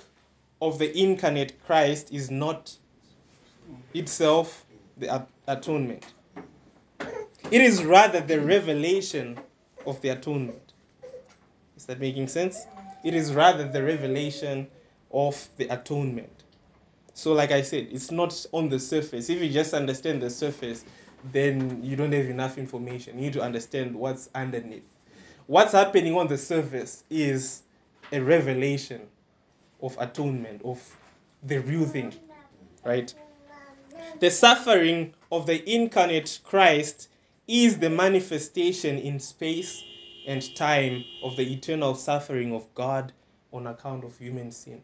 of 0.60 0.78
the 0.78 0.90
incarnate 1.00 1.64
christ 1.64 2.12
is 2.12 2.30
not 2.30 2.76
itself 3.94 4.66
the 4.96 5.24
atonement. 5.46 6.04
It 7.50 7.60
is 7.60 7.84
rather 7.84 8.20
the 8.20 8.40
revelation 8.40 9.38
of 9.86 10.00
the 10.02 10.08
atonement. 10.08 10.72
Is 11.76 11.86
that 11.86 12.00
making 12.00 12.26
sense 12.26 12.66
it 13.04 13.14
is 13.14 13.34
rather 13.34 13.68
the 13.68 13.82
revelation 13.82 14.68
of 15.12 15.48
the 15.56 15.68
atonement 15.68 16.44
so, 17.18 17.32
like 17.32 17.50
I 17.50 17.62
said, 17.62 17.88
it's 17.90 18.12
not 18.12 18.46
on 18.52 18.68
the 18.68 18.78
surface. 18.78 19.28
If 19.28 19.42
you 19.42 19.50
just 19.50 19.74
understand 19.74 20.22
the 20.22 20.30
surface, 20.30 20.84
then 21.32 21.82
you 21.82 21.96
don't 21.96 22.12
have 22.12 22.26
enough 22.26 22.58
information. 22.58 23.16
You 23.16 23.22
need 23.22 23.32
to 23.32 23.42
understand 23.42 23.96
what's 23.96 24.30
underneath. 24.36 24.84
What's 25.48 25.72
happening 25.72 26.16
on 26.16 26.28
the 26.28 26.38
surface 26.38 27.02
is 27.10 27.62
a 28.12 28.20
revelation 28.20 29.00
of 29.82 29.96
atonement, 29.98 30.62
of 30.64 30.80
the 31.42 31.58
real 31.58 31.86
thing, 31.86 32.14
right? 32.84 33.12
The 34.20 34.30
suffering 34.30 35.14
of 35.32 35.46
the 35.46 35.58
incarnate 35.74 36.38
Christ 36.44 37.08
is 37.48 37.78
the 37.80 37.90
manifestation 37.90 38.96
in 38.96 39.18
space 39.18 39.82
and 40.28 40.54
time 40.54 41.06
of 41.22 41.36
the 41.36 41.52
eternal 41.54 41.94
suffering 41.94 42.54
of 42.54 42.72
God 42.74 43.14
on 43.50 43.66
account 43.66 44.04
of 44.04 44.18
human 44.18 44.52
sin. 44.52 44.82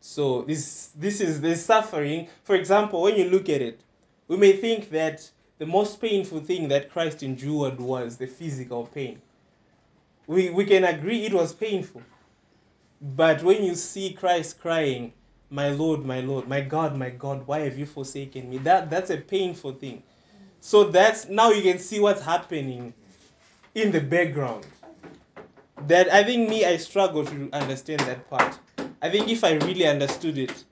So 0.00 0.42
this 0.42 0.90
this 0.96 1.20
is 1.20 1.40
the 1.40 1.56
suffering. 1.56 2.28
For 2.44 2.54
example, 2.54 3.02
when 3.02 3.16
you 3.16 3.28
look 3.28 3.48
at 3.48 3.60
it, 3.60 3.80
we 4.28 4.36
may 4.36 4.52
think 4.52 4.90
that 4.90 5.28
the 5.58 5.66
most 5.66 6.00
painful 6.00 6.40
thing 6.40 6.68
that 6.68 6.92
Christ 6.92 7.24
endured 7.24 7.80
was 7.80 8.16
the 8.18 8.28
physical 8.28 8.86
pain. 8.86 9.20
We 10.28 10.48
we 10.50 10.64
can 10.64 10.84
agree 10.84 11.26
it 11.26 11.34
was 11.34 11.52
painful. 11.52 12.02
But 13.00 13.42
when 13.42 13.64
you 13.64 13.74
see 13.74 14.12
Christ 14.12 14.60
crying, 14.60 15.12
"My 15.50 15.70
Lord, 15.70 16.04
my 16.04 16.20
Lord, 16.20 16.46
my 16.46 16.60
God, 16.60 16.96
my 16.96 17.10
God, 17.10 17.48
why 17.48 17.60
have 17.60 17.76
you 17.76 17.86
forsaken 17.86 18.48
me?" 18.48 18.58
That 18.58 18.90
that's 18.90 19.10
a 19.10 19.16
painful 19.16 19.72
thing. 19.72 20.04
So 20.60 20.84
that's 20.84 21.28
now 21.28 21.50
you 21.50 21.62
can 21.62 21.80
see 21.80 21.98
what's 21.98 22.22
happening 22.22 22.94
in 23.74 23.92
the 23.92 24.00
background. 24.00 24.66
That 25.86 26.12
I 26.12 26.24
think 26.24 26.48
me 26.48 26.64
I 26.64 26.76
struggle 26.76 27.24
to 27.24 27.48
understand 27.52 28.00
that 28.00 28.28
part. 28.28 28.58
I 29.00 29.08
think 29.08 29.28
if 29.28 29.44
I 29.44 29.52
really 29.52 29.86
understood 29.86 30.36
it, 30.36 30.64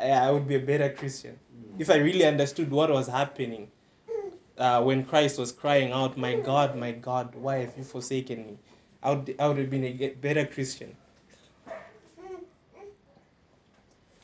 I, 0.00 0.10
I 0.10 0.30
would 0.30 0.48
be 0.48 0.54
a 0.54 0.60
better 0.60 0.90
Christian. 0.90 1.38
If 1.78 1.90
I 1.90 1.96
really 1.96 2.24
understood 2.24 2.70
what 2.70 2.90
was 2.90 3.06
happening 3.06 3.70
uh, 4.56 4.82
when 4.82 5.04
Christ 5.04 5.38
was 5.38 5.52
crying 5.52 5.92
out, 5.92 6.16
"My 6.16 6.34
God, 6.34 6.76
my 6.76 6.92
God, 6.92 7.34
why 7.34 7.58
have 7.58 7.74
you 7.76 7.84
forsaken 7.84 8.46
me?" 8.46 8.58
I 9.02 9.10
would 9.10 9.34
I 9.38 9.48
would 9.48 9.58
have 9.58 9.70
been 9.70 9.84
a 9.84 10.08
better 10.08 10.46
Christian. 10.46 10.96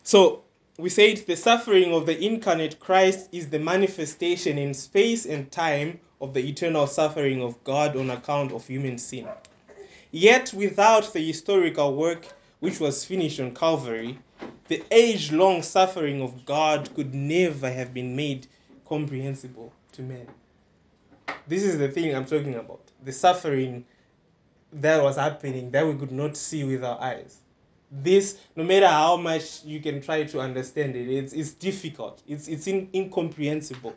So 0.03 0.45
we 0.79 0.89
said 0.89 1.19
the 1.27 1.37
suffering 1.37 1.93
of 1.93 2.07
the 2.07 2.19
incarnate 2.25 2.81
Christ 2.81 3.29
is 3.33 3.51
the 3.51 3.59
manifestation 3.59 4.57
in 4.59 4.73
space 4.73 5.27
and 5.27 5.51
time 5.53 6.01
of 6.23 6.33
the 6.33 6.49
eternal 6.49 6.87
suffering 6.87 7.43
of 7.43 7.63
God 7.65 7.97
on 7.97 8.09
account 8.09 8.53
of 8.53 8.67
human 8.67 8.97
sin. 8.97 9.29
Yet, 10.13 10.55
without 10.55 11.13
the 11.13 11.21
historical 11.21 11.97
work 11.97 12.25
which 12.61 12.79
was 12.79 13.05
finished 13.05 13.41
on 13.41 13.55
Calvary, 13.55 14.17
the 14.69 14.85
age 14.93 15.33
long 15.33 15.63
suffering 15.63 16.23
of 16.23 16.47
God 16.47 16.95
could 16.95 17.13
never 17.13 17.69
have 17.69 17.93
been 17.93 18.15
made 18.15 18.47
comprehensible 18.89 19.73
to 19.93 20.03
men. 20.03 20.29
This 21.49 21.65
is 21.65 21.79
the 21.79 21.89
thing 21.89 22.15
I'm 22.15 22.25
talking 22.25 22.55
about. 22.55 22.83
The 23.05 23.13
suffering 23.13 23.85
that 24.75 25.03
was 25.03 25.17
happening 25.17 25.73
that 25.73 25.87
we 25.87 25.95
could 25.95 26.13
not 26.13 26.37
see 26.37 26.63
with 26.63 26.85
our 26.85 27.01
eyes. 27.01 27.41
This, 27.91 28.39
no 28.55 28.63
matter 28.63 28.87
how 28.87 29.17
much 29.17 29.65
you 29.65 29.81
can 29.81 30.01
try 30.01 30.23
to 30.23 30.41
understand 30.41 30.95
it, 30.95 31.09
it's, 31.09 31.33
it's 31.33 31.51
difficult. 31.51 32.23
It's, 32.29 32.47
it's 32.47 32.69
in, 32.69 32.89
incomprehensible. 32.95 33.95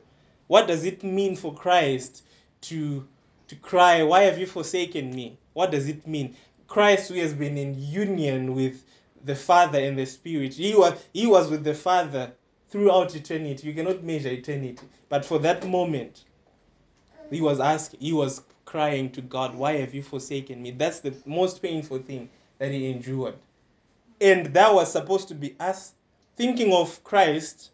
What 0.47 0.67
does 0.67 0.83
it 0.83 1.03
mean 1.03 1.35
for 1.35 1.53
Christ 1.53 2.23
to, 2.61 3.07
to 3.47 3.55
cry, 3.55 4.03
Why 4.03 4.23
have 4.23 4.37
you 4.37 4.45
forsaken 4.45 5.13
me? 5.13 5.37
What 5.53 5.71
does 5.71 5.87
it 5.87 6.07
mean? 6.07 6.35
Christ, 6.67 7.09
who 7.09 7.15
has 7.15 7.33
been 7.33 7.57
in 7.57 7.79
union 7.79 8.55
with 8.55 8.83
the 9.23 9.35
Father 9.35 9.79
and 9.79 9.97
the 9.97 10.05
Spirit, 10.05 10.53
he 10.53 10.75
was, 10.75 10.93
he 11.13 11.27
was 11.27 11.49
with 11.49 11.63
the 11.63 11.73
Father 11.73 12.31
throughout 12.69 13.15
eternity. 13.15 13.67
You 13.67 13.73
cannot 13.73 14.03
measure 14.03 14.29
eternity. 14.29 14.85
But 15.09 15.25
for 15.25 15.39
that 15.39 15.67
moment, 15.67 16.23
he 17.29 17.41
was 17.41 17.59
asking, 17.59 18.01
he 18.01 18.13
was 18.13 18.41
crying 18.65 19.11
to 19.11 19.21
God, 19.21 19.55
Why 19.55 19.77
have 19.77 19.93
you 19.93 20.03
forsaken 20.03 20.61
me? 20.61 20.71
That's 20.71 20.99
the 20.99 21.15
most 21.25 21.61
painful 21.61 21.99
thing 21.99 22.29
that 22.57 22.71
he 22.71 22.89
endured. 22.91 23.35
And 24.19 24.47
that 24.47 24.73
was 24.73 24.91
supposed 24.91 25.29
to 25.29 25.35
be 25.35 25.55
us 25.59 25.93
thinking 26.35 26.73
of 26.73 27.03
Christ, 27.03 27.71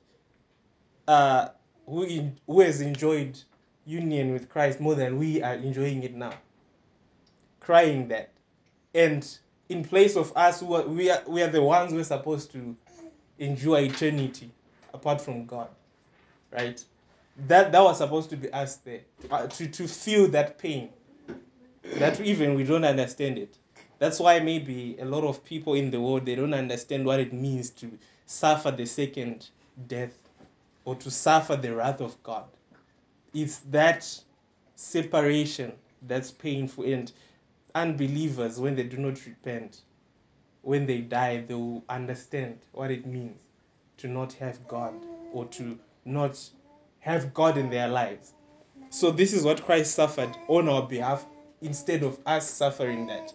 uh, 1.08 1.50
who, 1.92 2.32
who 2.48 2.62
has 2.62 2.80
enjoyed 2.80 3.38
union 3.86 4.32
with 4.32 4.48
Christ 4.50 4.80
more 4.80 4.96
than 4.96 5.20
we 5.20 5.44
are 5.44 5.56
enjoying 5.56 6.04
it 6.04 6.16
now. 6.16 6.34
Crying 7.60 8.08
that. 8.08 8.32
And 8.96 9.28
in 9.68 9.84
place 9.84 10.16
of 10.16 10.32
us, 10.36 10.62
who 10.62 10.74
are, 10.74 10.88
we, 10.88 11.10
are, 11.12 11.22
we 11.28 11.42
are 11.44 11.50
the 11.50 11.62
ones 11.62 11.92
who 11.92 12.00
are 12.00 12.06
supposed 12.06 12.52
to 12.54 12.76
enjoy 13.40 13.82
eternity 13.82 14.52
apart 14.94 15.20
from 15.20 15.46
God. 15.46 15.68
Right? 16.50 16.84
That, 17.48 17.74
that 17.74 17.82
was 17.82 17.98
supposed 17.98 18.30
to 18.30 18.38
be 18.38 18.52
us 18.54 18.78
there, 18.78 19.02
uh, 19.30 19.48
to, 19.48 19.68
to 19.68 19.88
feel 19.88 20.30
that 20.30 20.60
pain 20.60 20.90
that 21.96 22.20
even 22.22 22.56
we 22.56 22.64
don't 22.64 22.86
understand 22.86 23.38
it. 23.38 23.58
That's 24.00 24.20
why 24.20 24.40
maybe 24.40 24.98
a 25.00 25.06
lot 25.06 25.24
of 25.24 25.44
people 25.44 25.74
in 25.74 25.92
the 25.92 26.00
world 26.00 26.26
they 26.26 26.36
don't 26.36 26.54
understand 26.54 27.06
what 27.06 27.20
it 27.20 27.34
means 27.34 27.70
to 27.72 27.92
suffer 28.26 28.72
the 28.72 28.86
second 28.86 29.50
death 29.88 30.18
or 30.86 30.96
to 30.96 31.12
suffer 31.12 31.56
the 31.56 31.76
wrath 31.76 32.02
of 32.02 32.22
God. 32.24 32.46
It's 33.34 33.60
that 33.70 34.08
separation 34.76 35.74
that's 36.08 36.32
painful 36.32 36.86
and 36.86 37.12
unbelievers 37.76 38.60
when 38.60 38.76
they 38.76 38.84
do 38.84 38.98
not 38.98 39.26
repent, 39.26 39.82
when 40.62 40.86
they 40.86 41.00
die, 41.00 41.44
they 41.48 41.54
will 41.54 41.84
understand 41.90 42.58
what 42.72 42.92
it 42.92 43.06
means 43.06 43.38
to 43.98 44.08
not 44.08 44.34
have 44.34 44.68
God 44.68 44.94
or 45.32 45.46
to 45.46 45.78
not 46.06 46.40
have 47.00 47.34
God 47.34 47.58
in 47.58 47.70
their 47.70 47.88
lives. 47.88 48.34
So 48.90 49.12
this 49.12 49.34
is 49.34 49.44
what 49.44 49.64
Christ 49.64 49.94
suffered 49.94 50.36
on 50.48 50.68
our 50.68 50.84
behalf 50.88 51.26
instead 51.62 52.04
of 52.04 52.20
us 52.26 52.50
suffering 52.50 53.08
that. 53.08 53.34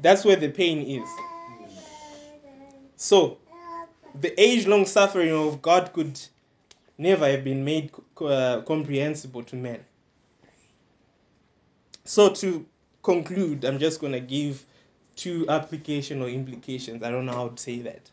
That's 0.00 0.24
where 0.24 0.36
the 0.36 0.48
pain 0.48 0.82
is. 0.82 1.08
So 2.96 3.38
the 4.20 4.38
age-long 4.40 4.86
suffering 4.86 5.32
of 5.32 5.60
God 5.62 5.92
could 5.92 6.18
never 6.98 7.28
have 7.28 7.44
been 7.44 7.64
made 7.64 7.90
uh, 8.20 8.62
comprehensible 8.62 9.42
to 9.44 9.56
men. 9.56 9.84
So 12.04 12.30
to 12.30 12.66
conclude, 13.02 13.64
I'm 13.64 13.78
just 13.78 14.00
going 14.00 14.12
to 14.12 14.20
give 14.20 14.64
two 15.16 15.46
application 15.48 16.22
or 16.22 16.28
implications. 16.28 17.02
I 17.02 17.10
don't 17.10 17.26
know 17.26 17.32
how 17.32 17.48
to 17.48 17.62
say 17.62 17.80
that. 17.80 18.10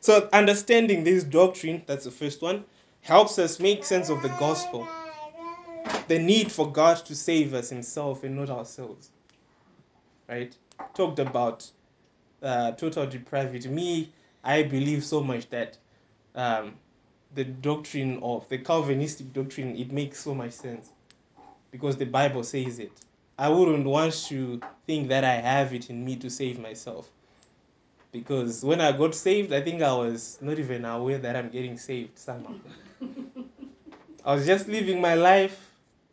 So 0.00 0.28
understanding 0.32 1.04
this 1.04 1.24
doctrine, 1.24 1.82
that's 1.86 2.04
the 2.04 2.10
first 2.10 2.42
one, 2.42 2.64
helps 3.02 3.38
us 3.38 3.60
make 3.60 3.84
sense 3.84 4.10
of 4.10 4.20
the 4.22 4.28
gospel. 4.30 4.86
The 6.08 6.18
need 6.18 6.50
for 6.50 6.70
God 6.70 6.96
to 7.06 7.14
save 7.14 7.54
us 7.54 7.70
himself 7.70 8.24
and 8.24 8.36
not 8.36 8.50
ourselves. 8.50 9.10
Right? 10.28 10.56
Talked 10.94 11.18
about 11.18 11.70
uh, 12.42 12.72
total 12.72 13.06
depravity. 13.06 13.68
Me, 13.68 14.12
I 14.42 14.62
believe 14.64 15.04
so 15.04 15.22
much 15.22 15.48
that 15.50 15.78
um, 16.34 16.74
the 17.34 17.44
doctrine 17.44 18.20
of 18.22 18.48
the 18.48 18.58
Calvinistic 18.58 19.32
doctrine, 19.32 19.76
it 19.76 19.92
makes 19.92 20.20
so 20.20 20.34
much 20.34 20.52
sense 20.52 20.88
because 21.70 21.96
the 21.96 22.06
Bible 22.06 22.44
says 22.44 22.78
it. 22.78 22.92
I 23.38 23.48
wouldn't 23.48 23.86
want 23.86 24.14
to 24.28 24.60
think 24.86 25.08
that 25.08 25.24
I 25.24 25.34
have 25.36 25.74
it 25.74 25.90
in 25.90 26.04
me 26.04 26.16
to 26.16 26.30
save 26.30 26.58
myself. 26.58 27.08
because 28.12 28.62
when 28.62 28.80
I 28.80 28.92
got 28.92 29.14
saved, 29.14 29.52
I 29.52 29.62
think 29.62 29.82
I 29.82 29.94
was 29.94 30.38
not 30.40 30.58
even 30.58 30.84
aware 30.84 31.18
that 31.18 31.34
I'm 31.34 31.48
getting 31.48 31.78
saved 31.78 32.18
somehow. 32.18 32.54
I 34.24 34.34
was 34.34 34.46
just 34.46 34.68
living 34.68 35.00
my 35.00 35.14
life, 35.14 35.58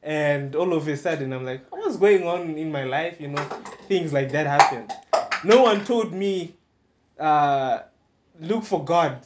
and 0.01 0.55
all 0.55 0.73
of 0.73 0.87
a 0.87 0.97
sudden, 0.97 1.33
I'm 1.33 1.45
like, 1.45 1.65
what's 1.71 1.97
going 1.97 2.23
on 2.25 2.57
in 2.57 2.71
my 2.71 2.85
life? 2.85 3.19
You 3.19 3.27
know, 3.27 3.43
things 3.87 4.13
like 4.13 4.31
that 4.31 4.47
happen. 4.47 4.87
No 5.43 5.63
one 5.63 5.85
told 5.85 6.13
me, 6.13 6.55
uh, 7.19 7.79
look 8.39 8.63
for 8.63 8.83
God. 8.83 9.19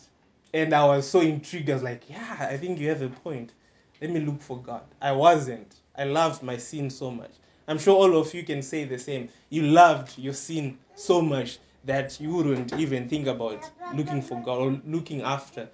And 0.54 0.74
I 0.74 0.86
was 0.86 1.10
so 1.10 1.22
intrigued. 1.22 1.70
I 1.70 1.74
was 1.74 1.84
like, 1.84 2.10
yeah, 2.10 2.48
I 2.50 2.58
think 2.58 2.80
you 2.80 2.90
have 2.90 3.02
a 3.02 3.10
point. 3.10 3.54
Let 4.02 4.12
me 4.12 4.20
look 4.20 4.42
for 4.42 4.62
God. 4.62 4.84
I 5.02 5.12
wasn't. 5.14 5.76
I 5.96 6.04
loved 6.04 6.44
my 6.44 6.58
sin 6.58 6.90
so 6.90 7.10
much. 7.10 7.32
I'm 7.68 7.80
sure 7.80 7.96
all 7.96 8.18
of 8.18 8.34
you 8.34 8.44
can 8.44 8.62
say 8.62 8.84
the 8.84 9.00
same. 9.00 9.30
You 9.50 9.64
loved 9.64 10.18
your 10.18 10.34
sin 10.34 10.78
so 10.96 11.22
much 11.22 11.60
that 11.86 12.20
you 12.20 12.30
wouldn't 12.34 12.74
even 12.74 13.10
think 13.10 13.28
about 13.28 13.70
looking 13.96 14.22
for 14.22 14.42
God 14.42 14.60
or 14.60 14.82
looking 14.86 15.22
after 15.22 15.70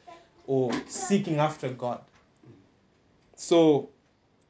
or 0.46 0.72
seeking 0.88 1.40
after 1.40 1.70
God. 1.70 2.02
So 3.36 3.90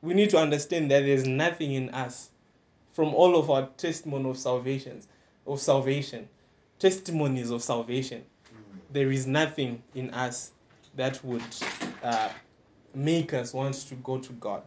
we 0.01 0.13
need 0.13 0.29
to 0.31 0.37
understand 0.37 0.91
that 0.91 1.01
there's 1.01 1.27
nothing 1.27 1.73
in 1.73 1.89
us 1.89 2.29
from 2.93 3.13
all 3.13 3.37
of 3.37 3.49
our 3.49 3.67
testimony 3.77 4.29
of 4.29 4.37
salvation, 4.37 5.01
of 5.45 5.59
salvation, 5.59 6.27
testimonies 6.79 7.51
of 7.51 7.61
salvation. 7.61 8.23
There 8.91 9.11
is 9.11 9.27
nothing 9.27 9.83
in 9.93 10.11
us 10.11 10.51
that 10.95 11.23
would 11.23 11.43
uh, 12.03 12.29
make 12.93 13.33
us 13.33 13.53
want 13.53 13.75
to 13.75 13.95
go 13.95 14.17
to 14.19 14.33
God. 14.33 14.63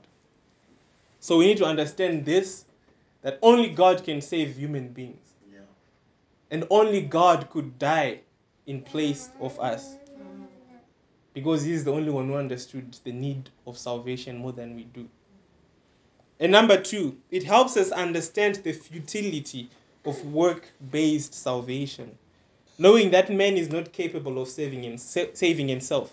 So 1.20 1.38
we 1.38 1.46
need 1.46 1.58
to 1.58 1.64
understand 1.64 2.24
this 2.24 2.64
that 3.22 3.38
only 3.42 3.70
God 3.70 4.04
can 4.04 4.20
save 4.20 4.56
human 4.56 4.88
beings. 4.88 5.32
Yeah. 5.52 5.60
And 6.50 6.66
only 6.70 7.00
God 7.00 7.48
could 7.50 7.78
die 7.78 8.20
in 8.66 8.82
place 8.82 9.30
of 9.40 9.58
us. 9.60 9.96
Because 11.34 11.62
He's 11.62 11.84
the 11.84 11.92
only 11.92 12.10
one 12.10 12.28
who 12.28 12.34
understood 12.34 12.96
the 13.04 13.12
need 13.12 13.48
of 13.66 13.78
salvation 13.78 14.38
more 14.38 14.52
than 14.52 14.74
we 14.76 14.84
do. 14.84 15.08
And 16.40 16.50
number 16.50 16.80
two, 16.80 17.16
it 17.30 17.44
helps 17.44 17.76
us 17.76 17.90
understand 17.92 18.56
the 18.56 18.72
futility 18.72 19.70
of 20.04 20.24
work 20.26 20.68
based 20.90 21.34
salvation. 21.34 22.18
Knowing 22.78 23.10
that 23.10 23.30
man 23.30 23.56
is 23.56 23.70
not 23.70 23.92
capable 23.92 24.40
of 24.40 24.48
saving, 24.48 24.82
him, 24.82 24.96
saving 24.98 25.68
himself. 25.68 26.12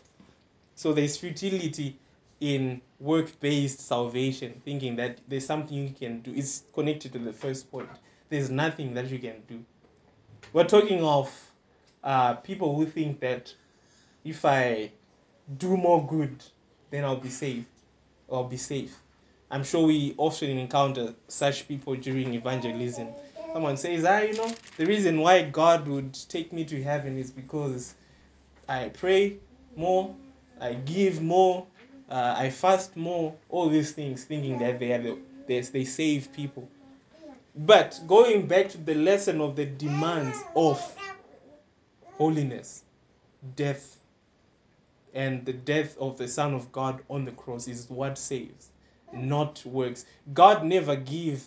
So 0.75 0.93
there's 0.93 1.17
futility 1.17 1.97
in 2.39 2.81
work 2.99 3.39
based 3.39 3.79
salvation, 3.79 4.61
thinking 4.63 4.95
that 4.97 5.19
there's 5.27 5.45
something 5.45 5.77
you 5.77 5.93
can 5.97 6.21
do. 6.21 6.33
It's 6.35 6.63
connected 6.73 7.13
to 7.13 7.19
the 7.19 7.33
first 7.33 7.71
point. 7.71 7.89
There's 8.29 8.49
nothing 8.49 8.93
that 8.93 9.09
you 9.09 9.19
can 9.19 9.41
do. 9.47 9.63
We're 10.53 10.67
talking 10.67 11.03
of 11.03 11.31
uh, 12.03 12.35
people 12.35 12.75
who 12.75 12.85
think 12.85 13.19
that 13.21 13.53
if 14.23 14.45
I 14.45 14.91
do 15.57 15.75
more 15.75 16.05
good, 16.05 16.43
then 16.91 17.03
I'll 17.03 17.17
be 17.17 17.29
saved 17.29 17.65
I'll 18.31 18.43
be 18.43 18.57
safe. 18.57 18.95
I'm 19.51 19.63
sure 19.63 19.87
we 19.87 20.13
often 20.17 20.57
encounter 20.57 21.15
such 21.27 21.67
people 21.67 21.95
during 21.95 22.33
evangelism. 22.33 23.07
Someone 23.53 23.77
says, 23.77 24.05
ah, 24.05 24.19
you 24.19 24.33
know, 24.33 24.53
the 24.77 24.85
reason 24.85 25.19
why 25.21 25.41
God 25.41 25.87
would 25.87 26.13
take 26.29 26.53
me 26.53 26.65
to 26.65 26.83
heaven 26.83 27.17
is 27.17 27.31
because 27.31 27.95
I 28.67 28.89
pray 28.89 29.37
more, 29.75 30.15
I 30.61 30.73
give 30.73 31.21
more, 31.21 31.65
uh, 32.09 32.35
I 32.37 32.51
fast 32.51 32.95
more, 32.95 33.35
all 33.49 33.69
these 33.69 33.91
things, 33.91 34.23
thinking 34.23 34.59
that 34.59 34.79
they, 34.79 34.91
are 34.93 35.01
the, 35.01 35.17
they, 35.47 35.61
they 35.61 35.85
save 35.85 36.31
people. 36.31 36.69
But 37.55 37.99
going 38.07 38.47
back 38.47 38.69
to 38.69 38.77
the 38.77 38.93
lesson 38.95 39.41
of 39.41 39.55
the 39.55 39.65
demands 39.65 40.37
of 40.55 40.79
holiness, 42.17 42.83
death, 43.55 43.97
and 45.13 45.43
the 45.45 45.53
death 45.53 45.97
of 45.97 46.17
the 46.17 46.27
Son 46.27 46.53
of 46.53 46.71
God 46.71 47.01
on 47.09 47.25
the 47.25 47.31
cross 47.31 47.67
is 47.67 47.89
what 47.89 48.17
saves, 48.17 48.69
not 49.11 49.65
works. 49.65 50.05
God 50.33 50.63
never 50.63 50.95
give, 50.95 51.43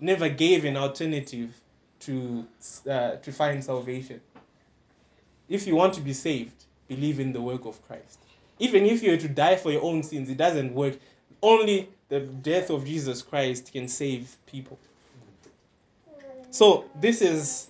never 0.00 0.28
gave 0.28 0.64
an 0.64 0.76
alternative 0.76 1.54
to 2.00 2.46
uh, 2.88 3.16
to 3.16 3.32
find 3.32 3.62
salvation. 3.64 4.20
If 5.48 5.66
you 5.66 5.76
want 5.76 5.94
to 5.94 6.00
be 6.00 6.12
saved, 6.12 6.64
believe 6.88 7.20
in 7.20 7.32
the 7.32 7.40
work 7.40 7.64
of 7.64 7.80
Christ. 7.86 8.18
Even 8.58 8.86
if 8.86 9.02
you 9.02 9.12
were 9.12 9.16
to 9.16 9.28
die 9.28 9.56
for 9.56 9.70
your 9.70 9.82
own 9.82 10.02
sins, 10.02 10.28
it 10.28 10.36
doesn't 10.36 10.74
work. 10.74 10.94
Only 11.42 11.88
the 12.08 12.20
death 12.20 12.70
of 12.70 12.84
Jesus 12.84 13.22
Christ 13.22 13.72
can 13.72 13.88
save 13.88 14.34
people. 14.46 14.78
So 16.50 16.86
this 16.98 17.20
is 17.20 17.68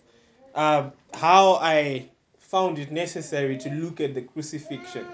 uh, 0.55 0.91
how 1.13 1.55
I 1.55 2.09
found 2.39 2.79
it 2.79 2.93
necessary 2.93 3.59
to 3.59 3.71
look 3.71 4.01
at 4.01 4.15
the 4.15 4.23
crucifixion 4.23 5.07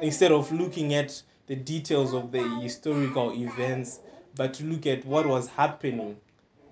instead 0.00 0.32
of 0.32 0.50
looking 0.52 0.94
at 0.94 1.22
the 1.46 1.54
details 1.54 2.14
of 2.14 2.32
the 2.32 2.42
historical 2.60 3.32
events, 3.32 4.00
but 4.34 4.54
to 4.54 4.64
look 4.64 4.86
at 4.86 5.04
what 5.04 5.26
was 5.26 5.46
happening 5.48 6.16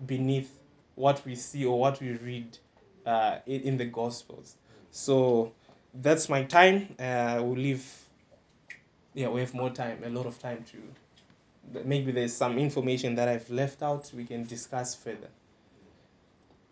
beneath 0.06 0.50
what 0.94 1.24
we 1.24 1.34
see 1.34 1.64
or 1.64 1.78
what 1.78 2.00
we 2.00 2.12
read 2.12 2.58
uh, 3.06 3.38
in, 3.46 3.76
the 3.76 3.84
Gospels. 3.84 4.54
So 4.90 5.52
that's 5.94 6.28
my 6.28 6.44
time. 6.44 6.94
Uh, 6.98 7.40
we'll 7.42 7.56
leave. 7.56 7.84
Yeah, 9.14 9.28
we 9.28 9.40
have 9.40 9.54
more 9.54 9.70
time, 9.70 10.02
a 10.04 10.08
lot 10.08 10.26
of 10.26 10.38
time 10.38 10.64
to. 10.72 11.82
Maybe 11.84 12.12
there's 12.12 12.34
some 12.34 12.58
information 12.58 13.14
that 13.16 13.28
I've 13.28 13.48
left 13.50 13.82
out. 13.82 14.10
We 14.14 14.24
can 14.24 14.44
discuss 14.44 14.94
further. 14.94 15.28